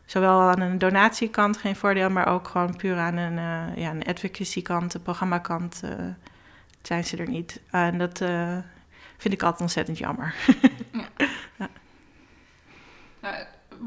[0.05, 4.05] zowel aan een donatiekant geen voordeel, maar ook gewoon puur aan een, uh, ja, een
[4.05, 5.83] advocacy kant, een programmakant
[6.83, 7.61] zijn ze er niet.
[7.71, 8.19] en dat
[9.17, 10.35] vind ik altijd ontzettend jammer.
[11.59, 11.69] ja.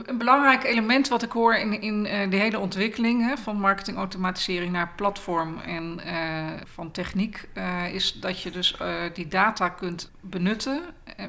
[0.03, 4.71] Een belangrijk element wat ik hoor in, in uh, de hele ontwikkeling hè, van marketingautomatisering
[4.71, 8.77] naar platform en uh, van techniek, uh, is dat je dus
[9.13, 10.81] die data kunt benutten,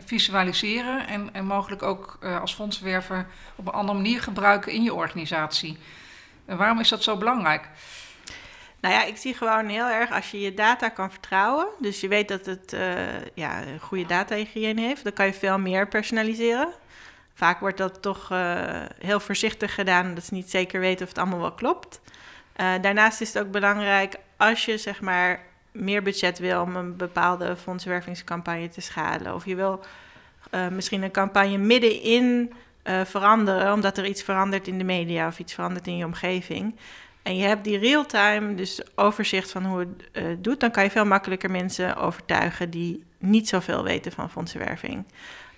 [0.04, 3.26] visualiseren en, en mogelijk ook als fondswerver
[3.56, 5.78] op een andere manier gebruiken in je organisatie.
[6.44, 7.68] waarom is dat zo belangrijk?
[8.80, 11.66] Nou ja, ik zie gewoon heel erg als je je data kan vertrouwen.
[11.78, 12.76] Dus je weet dat het
[13.34, 15.04] ja, goede data-hygiëne heeft.
[15.04, 16.72] Dan kan je veel meer personaliseren.
[17.36, 18.38] Vaak wordt dat toch uh,
[18.98, 22.00] heel voorzichtig gedaan, dat ze niet zeker weten of het allemaal wel klopt.
[22.56, 25.40] Uh, daarnaast is het ook belangrijk als je zeg maar
[25.72, 29.34] meer budget wil om een bepaalde fondswervingscampagne te schalen.
[29.34, 29.84] Of je wil
[30.50, 32.52] uh, misschien een campagne middenin
[33.04, 36.76] veranderen, omdat er iets verandert in de media of iets verandert in je omgeving.
[37.22, 41.04] En je hebt die real-time, dus overzicht van hoe het doet, dan kan je veel
[41.04, 45.04] makkelijker mensen overtuigen die niet zoveel weten van fondsenwerving.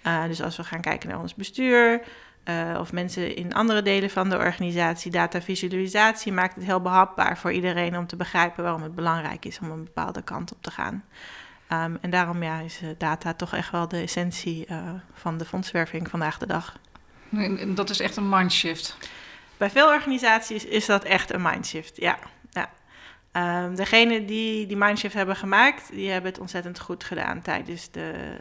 [0.07, 2.01] Uh, dus als we gaan kijken naar ons bestuur
[2.45, 7.53] uh, of mensen in andere delen van de organisatie, datavisualisatie maakt het heel behapbaar voor
[7.53, 11.05] iedereen om te begrijpen waarom het belangrijk is om een bepaalde kant op te gaan.
[11.73, 14.67] Um, en daarom ja, is uh, data toch echt wel de essentie
[15.13, 16.79] van de fondswerving vandaag de dag.
[17.31, 18.97] En dat is echt een mindshift.
[19.57, 22.19] Bij veel organisaties is dat echt een mindshift, ja.
[22.51, 22.71] ja.
[23.65, 28.37] Um, degenen die die mindshift hebben gemaakt, die hebben het ontzettend goed gedaan tijdens de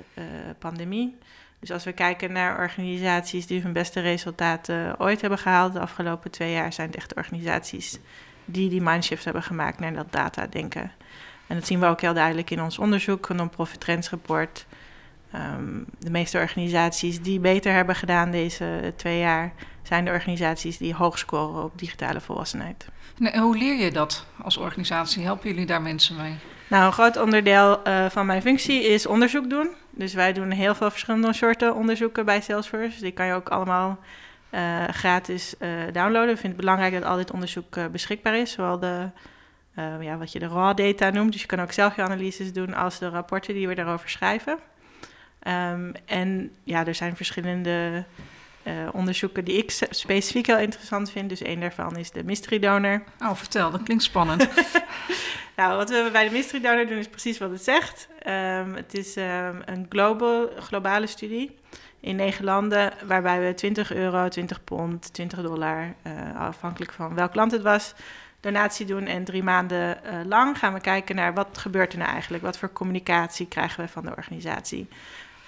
[0.60, 1.17] pandemie.
[1.60, 6.32] Dus als we kijken naar organisaties die hun beste resultaten ooit hebben gehaald, de afgelopen
[6.32, 8.00] twee jaar zijn het echt organisaties
[8.46, 10.91] die die mindshift hebben gemaakt naar dat data denken.
[11.48, 14.65] En dat zien we ook heel duidelijk in ons onderzoek, een non-profit trends rapport.
[15.36, 20.93] Um, de meeste organisaties die beter hebben gedaan deze twee jaar, zijn de organisaties die
[20.93, 22.88] hoog scoren op digitale volwassenheid.
[23.20, 25.24] En hoe leer je dat als organisatie?
[25.24, 26.36] Helpen jullie daar mensen mee?
[26.67, 29.70] Nou, een groot onderdeel uh, van mijn functie is onderzoek doen.
[29.98, 33.02] Dus wij doen heel veel verschillende soorten onderzoeken bij Salesforce.
[33.02, 34.00] Die kan je ook allemaal
[34.52, 36.30] uh, gratis uh, downloaden.
[36.30, 38.52] Ik vind het belangrijk dat al dit onderzoek uh, beschikbaar is.
[38.52, 39.10] Zowel de,
[40.00, 41.32] ja, wat je de raw data noemt.
[41.32, 44.58] Dus je kan ook zelf je analyses doen als de rapporten die we daarover schrijven.
[45.48, 48.06] Um, en ja, er zijn verschillende
[48.92, 51.30] onderzoeken die ik specifiek heel interessant vind.
[51.30, 53.04] Dus een daarvan is de mystery donor.
[53.20, 54.48] Oh, vertel, dat klinkt spannend.
[55.58, 58.08] Nou, wat we bij de Mystery Donor doen is precies wat het zegt.
[58.28, 61.58] Um, het is um, een global, globale studie
[62.00, 67.36] in negen landen, waarbij we 20 euro, 20 pond, 20 dollar, uh, afhankelijk van welk
[67.36, 67.93] land het was,
[68.39, 69.06] donatie doen.
[69.06, 72.43] En drie maanden uh, lang gaan we kijken naar wat gebeurt er nou eigenlijk?
[72.43, 74.88] Wat voor communicatie krijgen we van de organisatie?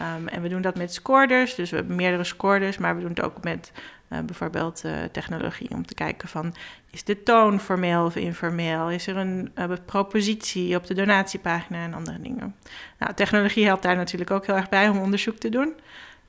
[0.01, 3.09] Um, en we doen dat met scoorders, dus we hebben meerdere scoorders, maar we doen
[3.09, 3.71] het ook met
[4.09, 6.55] uh, bijvoorbeeld uh, technologie om te kijken van
[6.91, 8.91] is de toon formeel of informeel?
[8.91, 12.55] Is er een uh, propositie op de donatiepagina en andere dingen?
[12.97, 15.73] Nou, technologie helpt daar natuurlijk ook heel erg bij om onderzoek te doen.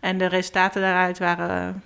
[0.01, 1.83] En de resultaten daaruit waren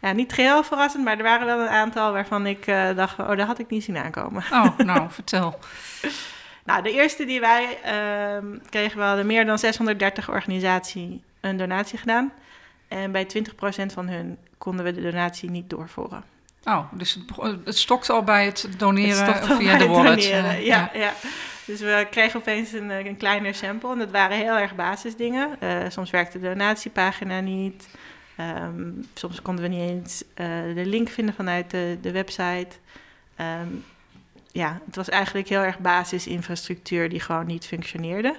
[0.00, 3.46] ja, niet geheel verrassend, maar er waren wel een aantal waarvan ik dacht, oh, dat
[3.46, 4.42] had ik niet zien aankomen.
[4.52, 5.58] Oh, nou, vertel.
[6.64, 11.98] Nou, de eerste die wij uh, kregen, we hadden meer dan 630 organisaties een donatie
[11.98, 12.32] gedaan.
[12.88, 16.24] En bij 20% van hun konden we de donatie niet doorvoeren.
[16.64, 20.22] Oh, dus het, het stokt al bij het doneren het via de wallet.
[20.22, 21.12] Doneren, ja, ja, ja.
[21.64, 23.92] Dus we kregen opeens een, een kleiner sample.
[23.92, 25.56] En dat waren heel erg basisdingen.
[25.62, 27.88] Uh, soms werkte de donatiepagina niet.
[28.64, 32.76] Um, soms konden we niet eens uh, de link vinden vanuit de, de website.
[33.40, 33.84] Um,
[34.52, 38.36] ja, het was eigenlijk heel erg basisinfrastructuur die gewoon niet functioneerde.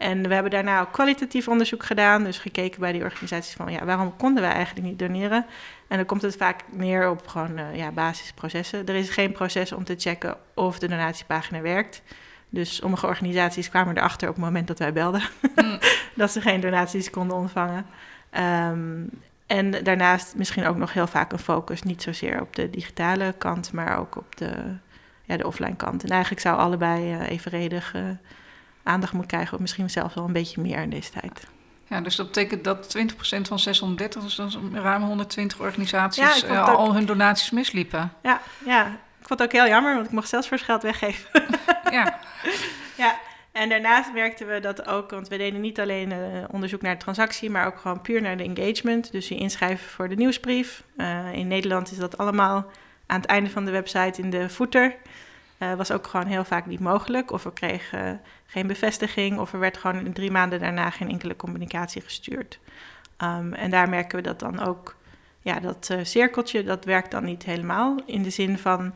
[0.00, 2.24] En we hebben daarna ook kwalitatief onderzoek gedaan.
[2.24, 5.46] Dus gekeken bij die organisaties van ja, waarom konden we eigenlijk niet doneren?
[5.88, 8.86] En dan komt het vaak neer op gewoon uh, ja, basisprocessen.
[8.86, 12.02] Er is geen proces om te checken of de donatiepagina werkt.
[12.48, 15.22] Dus sommige organisaties kwamen erachter op het moment dat wij belden
[15.54, 15.78] mm.
[16.14, 17.86] dat ze geen donaties konden ontvangen.
[18.70, 19.10] Um,
[19.46, 23.72] en daarnaast misschien ook nog heel vaak een focus, niet zozeer op de digitale kant,
[23.72, 24.52] maar ook op de,
[25.24, 26.04] ja, de offline kant.
[26.04, 28.02] En eigenlijk zou allebei uh, evenredig uh,
[28.82, 31.46] aandacht moeten krijgen, of misschien zelfs wel een beetje meer in deze tijd.
[31.88, 36.68] Ja, dus dat betekent dat 20% van 630, dus dat ruim 120 organisaties, ja, uh,
[36.68, 38.12] al hun donaties misliepen.
[38.22, 38.86] Ja, ja,
[39.20, 41.30] ik vond het ook heel jammer, want ik mocht zelfs voor geld weggeven.
[41.90, 42.18] ja.
[42.96, 43.18] ja,
[43.52, 46.18] en daarnaast merkten we dat ook, want we deden niet alleen uh,
[46.50, 49.12] onderzoek naar de transactie, maar ook gewoon puur naar de engagement.
[49.12, 50.82] Dus je inschrijven voor de nieuwsbrief.
[50.96, 52.70] Uh, in Nederland is dat allemaal
[53.06, 54.94] aan het einde van de website in de footer.
[55.62, 57.30] Uh, was ook gewoon heel vaak niet mogelijk.
[57.30, 61.36] Of we kregen geen bevestiging, of er werd gewoon in drie maanden daarna geen enkele
[61.36, 62.58] communicatie gestuurd.
[63.18, 64.96] Um, en daar merken we dat dan ook,
[65.40, 67.96] ja, dat uh, cirkeltje, dat werkt dan niet helemaal.
[68.06, 68.94] In de zin van,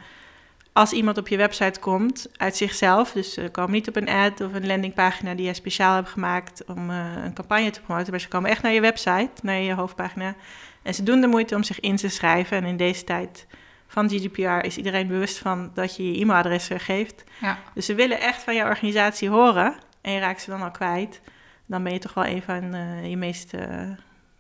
[0.73, 4.41] als iemand op je website komt uit zichzelf, dus ze komen niet op een ad
[4.41, 8.21] of een landingpagina die jij speciaal hebt gemaakt om uh, een campagne te promoten, maar
[8.21, 10.35] ze komen echt naar je website, naar je hoofdpagina.
[10.83, 12.57] En ze doen de moeite om zich in te schrijven.
[12.57, 13.47] En in deze tijd
[13.87, 17.25] van GDPR is iedereen bewust van dat je je e-mailadres geeft.
[17.41, 17.59] Ja.
[17.75, 21.21] Dus ze willen echt van je organisatie horen en je raakt ze dan al kwijt.
[21.67, 23.91] Dan ben je toch wel een van uh, je meest uh,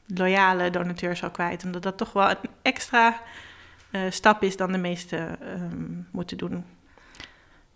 [0.07, 1.64] loyale donateurs al kwijt.
[1.64, 3.20] Omdat dat toch wel een extra
[3.90, 6.64] uh, stap is dan de meesten um, moeten doen.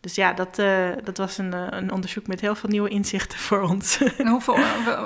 [0.01, 3.61] Dus ja, dat, uh, dat was een, een onderzoek met heel veel nieuwe inzichten voor
[3.61, 4.01] ons.
[4.19, 4.57] En hoeveel,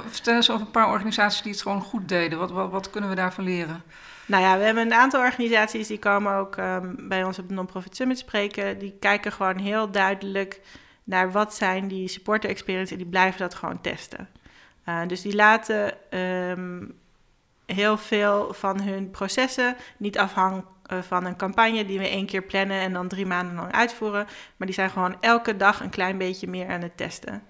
[0.07, 2.39] vertel eens over een paar organisaties die het gewoon goed deden.
[2.39, 3.83] Wat, wat, wat kunnen we daarvan leren?
[4.27, 7.55] Nou ja, we hebben een aantal organisaties die komen ook um, bij ons op de
[7.55, 8.79] Non-Profit Summit spreken.
[8.79, 10.61] Die kijken gewoon heel duidelijk
[11.05, 14.29] naar wat zijn die supporter experience en die blijven dat gewoon testen.
[14.89, 16.99] Uh, dus die laten um,
[17.67, 20.65] heel veel van hun processen niet afhangen
[21.01, 24.27] van een campagne die we één keer plannen en dan drie maanden lang uitvoeren.
[24.57, 27.43] Maar die zijn gewoon elke dag een klein beetje meer aan het testen.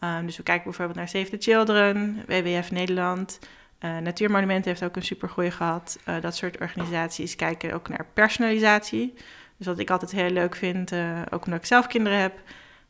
[0.00, 3.38] Um, dus we kijken bijvoorbeeld naar Save the Children, WWF Nederland.
[3.80, 5.98] Uh, Natuurmonumenten heeft ook een supergoeie gehad.
[6.08, 9.14] Uh, dat soort organisaties kijken ook naar personalisatie.
[9.56, 10.92] Dus wat ik altijd heel leuk vind,
[11.30, 12.32] ook omdat ik zelf kinderen heb.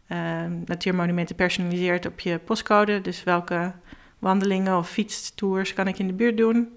[0.09, 3.01] Ehm, Natuurmonumenten personaliseert op je postcode.
[3.01, 3.73] Dus welke
[4.19, 6.77] wandelingen of fietstours kan ik in de buurt doen.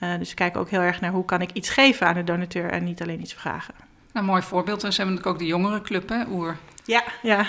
[0.00, 2.24] Uh, dus we kijken ook heel erg naar hoe kan ik iets geven aan de
[2.24, 3.74] donateur en niet alleen iets vragen.
[4.12, 4.84] Nou, mooi voorbeeld.
[4.84, 6.56] En ze hebben natuurlijk ook de jongerenclub, hè, Oer?
[6.84, 7.46] Ja, ja.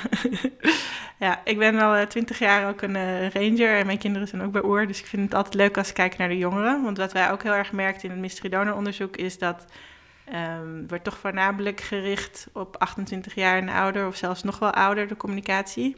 [1.26, 4.52] ja, ik ben al twintig jaar ook een uh, ranger en mijn kinderen zijn ook
[4.52, 4.88] bij Oer.
[4.88, 6.84] Dus ik vind het altijd leuk als ik kijk naar de jongeren.
[6.84, 9.66] Want wat wij ook heel erg merkten in het mystery donor onderzoek is dat
[10.34, 15.08] um, wordt toch voornamelijk gericht op 28 jaar en ouder of zelfs nog wel ouder
[15.08, 15.98] de communicatie.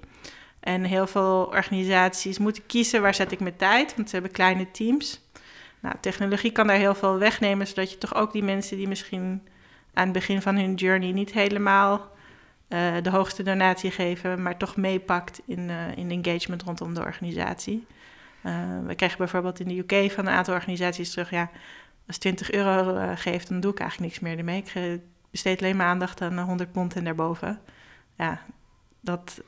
[0.60, 4.72] En heel veel organisaties moeten kiezen waar zet ik mijn tijd, want ze hebben kleine
[4.72, 5.23] teams.
[5.84, 9.48] Nou, technologie kan daar heel veel wegnemen, zodat je toch ook die mensen die misschien
[9.94, 12.12] aan het begin van hun journey niet helemaal
[12.70, 17.88] uh, de hoogste donatie geven, maar toch meepakt in, uh, in engagement rondom de organisatie.
[18.44, 18.54] Uh,
[18.86, 21.50] we krijgen bijvoorbeeld in de UK van een aantal organisaties terug, ja,
[22.08, 24.64] als 20 euro geeft, dan doe ik eigenlijk niks meer ermee.
[24.64, 27.62] Ik besteed alleen maar aandacht aan 100 pond en daarboven.
[28.18, 28.42] Ja,
[29.00, 29.42] dat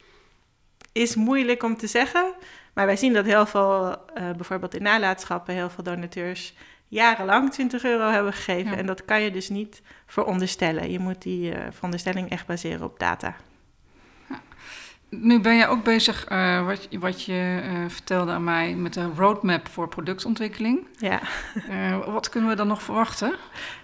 [0.91, 2.33] is moeilijk om te zeggen,
[2.75, 3.95] maar wij zien dat heel veel, uh,
[4.35, 6.53] bijvoorbeeld in nalatenschappen, heel veel donateurs
[6.87, 8.71] jarenlang 20 euro hebben gegeven.
[8.71, 8.77] Ja.
[8.77, 10.91] En dat kan je dus niet veronderstellen.
[10.91, 13.35] Je moet die uh, veronderstelling echt baseren op data.
[14.29, 14.41] Ja.
[15.09, 19.67] Nu ben je ook bezig, uh, wat, wat je vertelde aan mij, met een roadmap
[19.67, 20.87] voor productontwikkeling.
[20.97, 21.21] Ja.
[22.05, 23.35] wat kunnen we dan nog verwachten?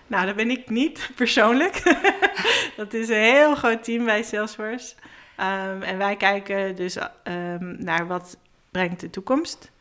[0.08, 1.82] Nou, dat ben ik niet persoonlijk.
[2.78, 4.96] dat is een heel groot team bij Salesforce.
[5.38, 8.38] Um, en wij kijken dus um, naar wat
[8.72, 9.72] brengt de toekomst.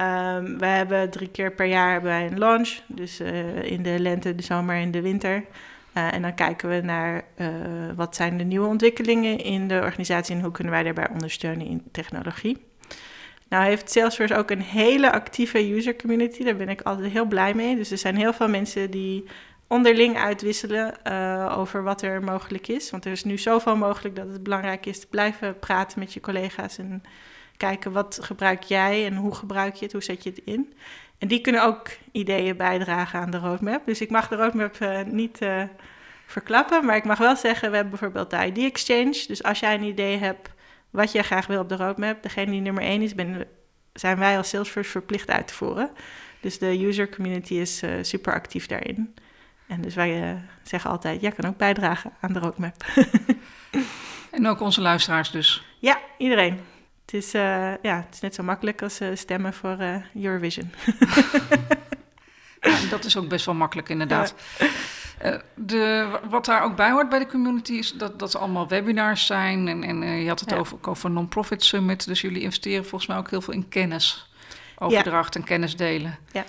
[0.00, 2.80] Um, we hebben drie keer per jaar wij een launch.
[2.86, 5.44] Dus uh, in de lente, de zomer en de winter.
[5.94, 7.48] Uh, en dan kijken we naar uh,
[7.94, 11.82] wat zijn de nieuwe ontwikkelingen in de organisatie en hoe kunnen wij daarbij ondersteunen in
[11.92, 12.64] technologie.
[13.48, 16.44] Nou heeft Salesforce ook een hele actieve user community.
[16.44, 17.76] Daar ben ik altijd heel blij mee.
[17.76, 19.24] Dus er zijn heel veel mensen die
[19.66, 21.04] onderling uitwisselen
[21.56, 22.90] over wat er mogelijk is.
[22.90, 26.20] Want er is nu zoveel mogelijk dat het belangrijk is te blijven praten met je
[26.20, 27.02] collega's en
[27.56, 30.74] kijken wat gebruik jij en hoe gebruik je het, hoe zet je het in.
[31.18, 33.86] En die kunnen ook ideeën bijdragen aan de roadmap.
[33.86, 35.62] Dus ik mag de roadmap uh, niet uh,
[36.26, 39.24] verklappen, maar ik mag wel zeggen, we hebben bijvoorbeeld de ID Exchange.
[39.26, 40.50] Dus als jij een idee hebt
[40.90, 43.46] wat jij graag wil op de roadmap, degene die nummer één is, ben,
[43.92, 45.90] zijn wij als Salesforce verplicht uit te voeren.
[46.40, 49.14] Dus de user community is uh, super actief daarin.
[49.66, 52.84] En dus wij zeggen altijd, jij kan ook bijdragen aan de roadmap.
[54.30, 55.64] en ook onze luisteraars dus?
[55.78, 56.60] Ja, iedereen.
[57.06, 60.72] Het is, uh, ja, het is net zo makkelijk als uh, stemmen voor uh, Eurovision.
[62.60, 64.34] ja, dat is ook best wel makkelijk, inderdaad.
[65.20, 65.42] Ja.
[65.54, 69.26] de, wat daar ook bij hoort bij de community is dat, dat er allemaal webinars
[69.26, 69.68] zijn.
[69.68, 70.56] En, en je had het ja.
[70.56, 72.06] over, over Non-Profit Summit.
[72.06, 74.30] Dus jullie investeren volgens mij ook heel veel in kennis.
[74.78, 76.18] Overdracht en kennis delen.
[76.32, 76.44] Ja.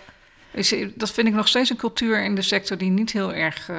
[0.51, 3.72] Is, dat vind ik nog steeds een cultuur in de sector die niet heel erg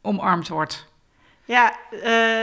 [0.00, 0.86] omarmd wordt.
[1.44, 1.76] Ja,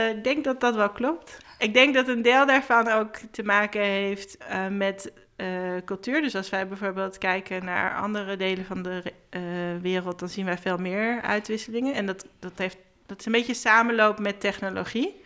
[0.08, 1.38] ik denk dat dat wel klopt.
[1.64, 5.48] Ik denk dat een deel daarvan ook te maken heeft uh, met uh,
[5.84, 6.20] cultuur.
[6.20, 9.40] Dus als wij bijvoorbeeld kijken naar andere delen van de uh,
[9.82, 11.94] wereld, dan zien wij veel meer uitwisselingen.
[11.94, 15.22] En dat, dat, heeft, dat is een beetje samenloop met technologie.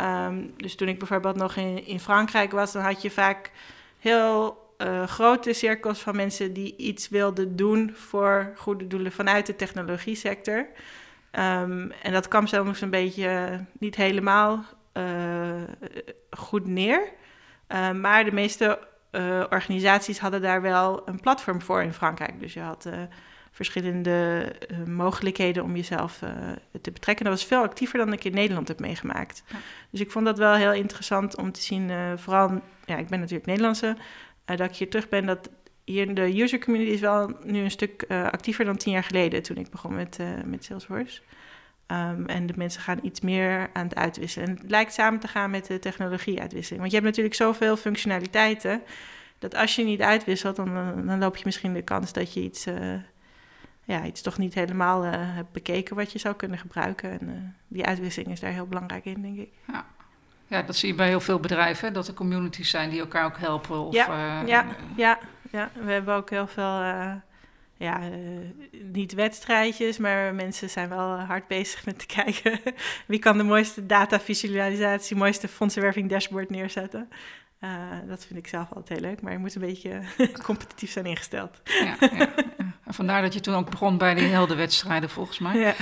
[0.00, 3.50] Um, dus toen ik bijvoorbeeld nog in, in Frankrijk was, dan had je vaak
[3.98, 4.60] heel
[5.06, 10.58] grote cirkels van mensen die iets wilden doen voor goede doelen vanuit de technologie sector.
[10.58, 14.64] Um, en dat kwam zelfs een beetje niet helemaal
[16.30, 17.12] goed neer.
[17.68, 18.78] Uh, maar de meeste
[19.12, 22.40] uh, organisaties hadden daar wel een platform voor in Frankrijk.
[22.40, 22.88] Dus je had
[23.50, 24.46] verschillende
[24.86, 26.18] mogelijkheden om jezelf
[26.80, 27.24] te betrekken.
[27.24, 29.42] Dat was veel actiever dan ik in Nederland heb meegemaakt.
[29.90, 33.46] Dus ik vond dat wel heel interessant om te zien, vooral, ja, ik ben natuurlijk
[33.46, 33.96] Nederlandse,
[34.44, 35.50] dat ik hier terug ben, dat
[35.84, 39.56] hier de user community is wel nu een stuk actiever dan tien jaar geleden toen
[39.56, 41.20] ik begon met, met Salesforce.
[41.92, 44.48] Um, en de mensen gaan iets meer aan het uitwisselen.
[44.48, 46.80] En het lijkt samen te gaan met de technologie-uitwisseling.
[46.80, 48.82] Want je hebt natuurlijk zoveel functionaliteiten.
[49.38, 52.66] dat als je niet uitwisselt, dan, dan loop je misschien de kans dat je iets,
[52.66, 52.94] uh,
[53.84, 55.96] ja, iets toch niet helemaal uh, hebt bekeken.
[55.96, 57.20] wat je zou kunnen gebruiken.
[57.20, 57.34] En uh,
[57.68, 59.50] die uitwisseling is daar heel belangrijk in, denk ik.
[59.66, 59.86] Ja.
[60.46, 63.38] Ja, dat zie je bij heel veel bedrijven, dat er communities zijn die elkaar ook
[63.38, 63.86] helpen.
[63.86, 64.66] Of, ja, ja,
[64.96, 65.18] ja,
[65.50, 66.82] ja, we hebben ook heel veel
[67.82, 68.08] ja, uh,
[68.82, 72.60] niet wedstrijdjes, maar mensen zijn wel hard bezig met te kijken
[73.06, 77.08] wie kan de mooiste datavisualisatie, mooiste fondsenwerving dashboard neerzetten.
[77.60, 77.70] Uh,
[78.08, 80.02] dat vind ik zelf altijd heel leuk, maar je moet een beetje
[80.46, 81.60] competitief zijn ingesteld.
[81.64, 82.28] Ja, ja,
[82.86, 85.58] vandaar dat je toen ook begon bij die heldenwedstrijden, volgens mij.
[85.58, 85.74] Ja.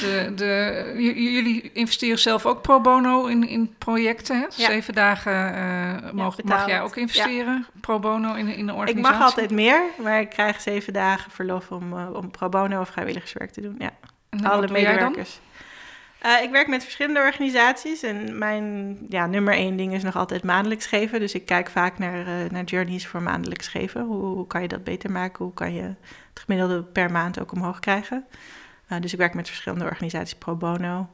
[0.00, 0.94] De, de,
[1.32, 4.38] jullie investeren zelf ook pro bono in, in projecten.
[4.38, 4.46] Hè?
[4.48, 9.12] Zeven dagen uh, mag, mag jij ook investeren pro bono in, in de organisatie?
[9.12, 12.80] Ik mag altijd meer, maar ik krijg zeven dagen verlof om, uh, om pro bono
[12.80, 13.76] of vrijwilligerswerk te doen.
[13.78, 13.90] Ja,
[14.42, 15.40] alle medewerkers.
[16.26, 20.44] Uh, ik werk met verschillende organisaties en mijn ja, nummer één ding is nog altijd
[20.44, 21.20] maandelijks geven.
[21.20, 24.04] Dus ik kijk vaak naar, naar journeys voor maandelijks geven.
[24.04, 25.44] Hoe, hoe, kan je dat beter maken?
[25.44, 28.26] Hoe kan je het gemiddelde per maand ook omhoog krijgen?
[28.92, 31.08] Uh, dus ik werk met verschillende organisaties pro bono,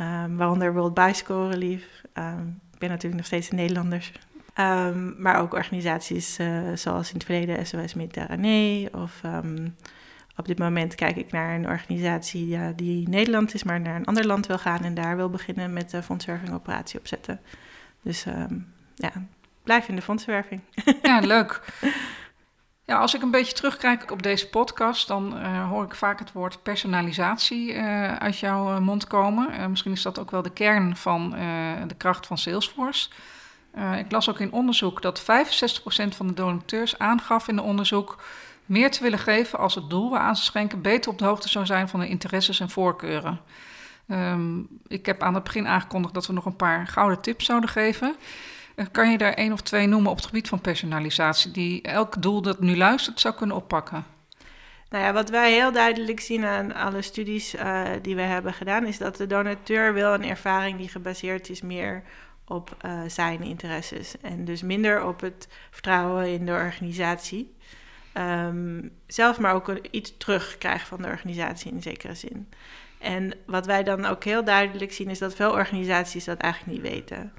[0.00, 2.02] um, waaronder World Bicycle Relief.
[2.14, 4.12] Um, ik ben natuurlijk nog steeds een Nederlander.
[4.60, 8.94] Um, maar ook organisaties uh, zoals in het verleden SOS Mediterranee.
[8.94, 9.20] Of
[10.36, 14.04] op dit moment kijk ik naar een organisatie ja, die Nederland is, maar naar een
[14.04, 17.40] ander land wil gaan en daar wil beginnen met de fondswerving operatie opzetten.
[18.02, 18.24] Dus
[18.94, 19.12] ja,
[19.62, 20.60] blijf in de fondswerving.
[21.02, 21.60] Ja, leuk.
[22.86, 26.32] Ja, als ik een beetje terugkijk op deze podcast, dan uh, hoor ik vaak het
[26.32, 29.70] woord personalisatie uh, uit jouw uh, mond komen.
[29.70, 31.30] misschien is dat ook wel de kern van
[31.86, 33.08] de kracht van Salesforce.
[33.98, 35.24] ik las ook in onderzoek dat 65%
[36.08, 38.22] van de donateurs aangaf in de onderzoek
[38.66, 41.66] meer te willen geven als het doel waaraan ze schenken beter op de hoogte zou
[41.66, 43.40] zijn van de interesses en voorkeuren.
[44.08, 47.68] Um, ik heb aan het begin aangekondigd dat we nog een paar gouden tips zouden
[47.70, 48.16] geven.
[48.74, 52.22] Eh, kan je daar één of twee noemen op het gebied van personalisatie, die elk
[52.22, 54.04] doel dat nu luistert zou kunnen oppakken?
[54.90, 58.86] Nou ja, wat wij heel duidelijk zien aan alle studies uh, die we hebben gedaan,
[58.86, 62.02] is dat de donateur wil een ervaring die gebaseerd is meer
[62.46, 64.20] op uh, zijn interesses.
[64.20, 67.54] En dus minder op het vertrouwen in de organisatie.
[68.18, 72.48] Um, zelf maar ook iets terugkrijgen van de organisatie in zekere zin.
[72.98, 76.92] En wat wij dan ook heel duidelijk zien, is dat veel organisaties dat eigenlijk niet
[76.92, 77.32] weten.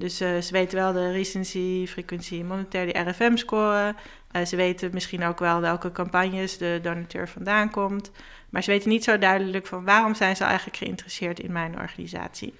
[0.00, 3.94] Dus uh, ze weten wel de recency, frequentie, monetaire, die RFM-score.
[4.32, 8.10] Uh, ze weten misschien ook wel welke campagnes de donateur vandaan komt.
[8.50, 12.54] Maar ze weten niet zo duidelijk van waarom zijn ze eigenlijk geïnteresseerd in mijn organisatie.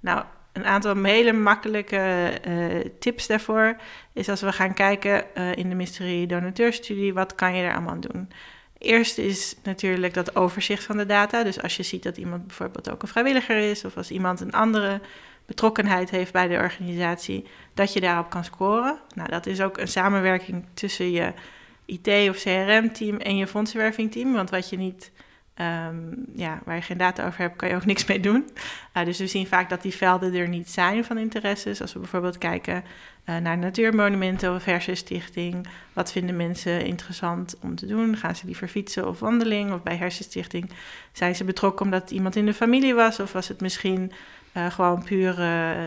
[0.00, 3.76] Nou, een aantal hele makkelijke uh, tips daarvoor
[4.12, 8.28] is als we gaan kijken in de mystery donateurstudie, wat kan je er allemaal doen?
[8.78, 11.42] Eerst is natuurlijk dat overzicht van de data.
[11.42, 14.52] Dus als je ziet dat iemand bijvoorbeeld ook een vrijwilliger is, of als iemand een
[14.52, 15.00] andere
[15.48, 18.98] betrokkenheid heeft bij de organisatie, dat je daarop kan scoren.
[19.14, 21.32] Nou, dat is ook een samenwerking tussen je
[21.84, 24.32] IT of CRM-team en je fondsenwerving-team.
[24.32, 25.10] Want wat je niet,
[25.60, 28.48] um, ja, waar je geen data over hebt, kan je ook niks mee doen.
[28.96, 31.80] Uh, dus we zien vaak dat die velden er niet zijn van interesses.
[31.80, 32.84] Als we bijvoorbeeld kijken
[33.24, 35.66] uh, naar natuurmonumenten of hersenstichting.
[35.92, 38.16] Wat vinden mensen interessant om te doen?
[38.16, 39.72] Gaan ze liever fietsen of wandeling?
[39.72, 40.70] Of bij hersenstichting
[41.12, 43.20] zijn ze betrokken omdat iemand in de familie was?
[43.20, 44.12] Of was het misschien
[44.52, 45.38] uh, gewoon puur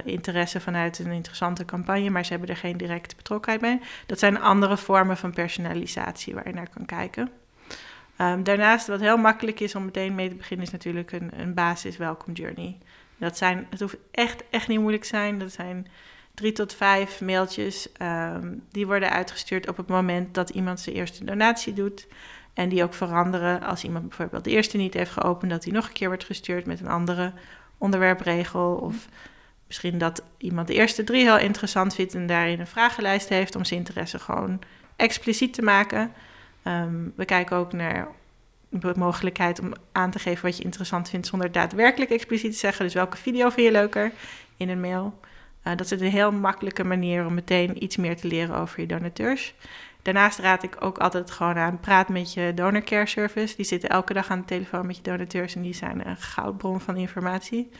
[0.06, 3.80] interesse vanuit een interessante campagne, maar ze hebben er geen directe betrokkenheid bij.
[4.06, 7.30] Dat zijn andere vormen van personalisatie waar je naar kan kijken.
[8.18, 11.54] Um, daarnaast, wat heel makkelijk is om meteen mee te beginnen, is natuurlijk een, een
[11.54, 12.78] basis welcome journey.
[13.18, 15.40] Dat zijn, het hoeft echt, echt niet moeilijk te zijn.
[15.40, 15.88] Dat zijn
[16.34, 17.90] drie tot vijf mailtjes.
[18.02, 22.08] Um, die worden uitgestuurd op het moment dat iemand zijn eerste donatie doet.
[22.54, 25.88] En die ook veranderen als iemand bijvoorbeeld de eerste niet heeft geopend, dat die nog
[25.88, 27.34] een keer wordt gestuurd met een andere
[27.82, 28.74] onderwerpregel.
[28.76, 29.08] Of
[29.68, 33.66] misschien dat iemand de eerste drie heel interessant vindt en daarin een vragenlijst heeft om
[33.66, 34.60] zijn interesse gewoon
[34.96, 36.14] expliciet te maken.
[36.64, 38.08] Um, we kijken ook naar
[38.70, 42.86] de mogelijkheid om aan te geven wat je interessant vindt zonder daadwerkelijk expliciet te zeggen.
[42.86, 44.12] Dus welke video vind je leuker
[44.58, 45.20] in een mail?
[45.64, 48.88] Uh, dat is een heel makkelijke manier om meteen iets meer te leren over je
[48.88, 49.54] donateurs.
[50.02, 53.56] Daarnaast raad ik ook altijd gewoon aan, praat met je donor care service.
[53.56, 56.80] Die zitten elke dag aan de telefoon met je donateurs en die zijn een goudbron
[56.80, 57.72] van informatie.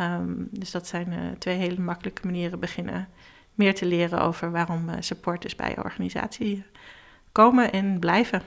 [0.00, 3.08] Um, dus dat zijn uh, twee hele makkelijke manieren beginnen
[3.54, 6.64] meer te leren over waarom uh, supporters bij je organisatie
[7.32, 8.42] komen en blijven.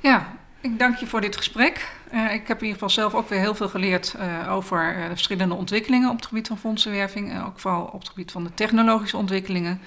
[0.00, 1.88] Ja, ik dank je voor dit gesprek.
[2.14, 5.02] Uh, ik heb in ieder geval zelf ook weer heel veel geleerd uh, over uh,
[5.02, 7.30] de verschillende ontwikkelingen op het gebied van fondsenwerving.
[7.30, 9.80] En ook vooral op het gebied van de technologische ontwikkelingen.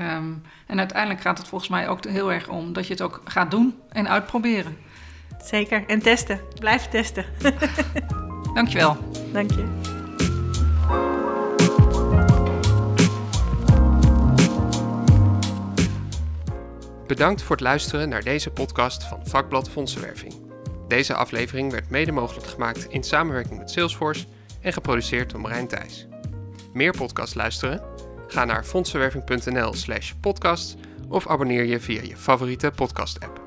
[0.00, 3.20] Um, en uiteindelijk gaat het volgens mij ook heel erg om dat je het ook
[3.24, 4.76] gaat doen en uitproberen.
[5.42, 6.40] Zeker, en testen.
[6.58, 7.24] Blijf testen.
[8.54, 8.96] Dankjewel.
[9.32, 11.26] Dank je.
[17.08, 20.34] Bedankt voor het luisteren naar deze podcast van Vakblad Fondsenwerving.
[20.88, 24.26] Deze aflevering werd mede mogelijk gemaakt in samenwerking met Salesforce
[24.60, 26.06] en geproduceerd door Marijn Thijs.
[26.72, 27.82] Meer podcast luisteren?
[28.26, 30.76] Ga naar fondsenwerving.nl/slash podcast
[31.08, 33.40] of abonneer je via je favoriete podcast-app.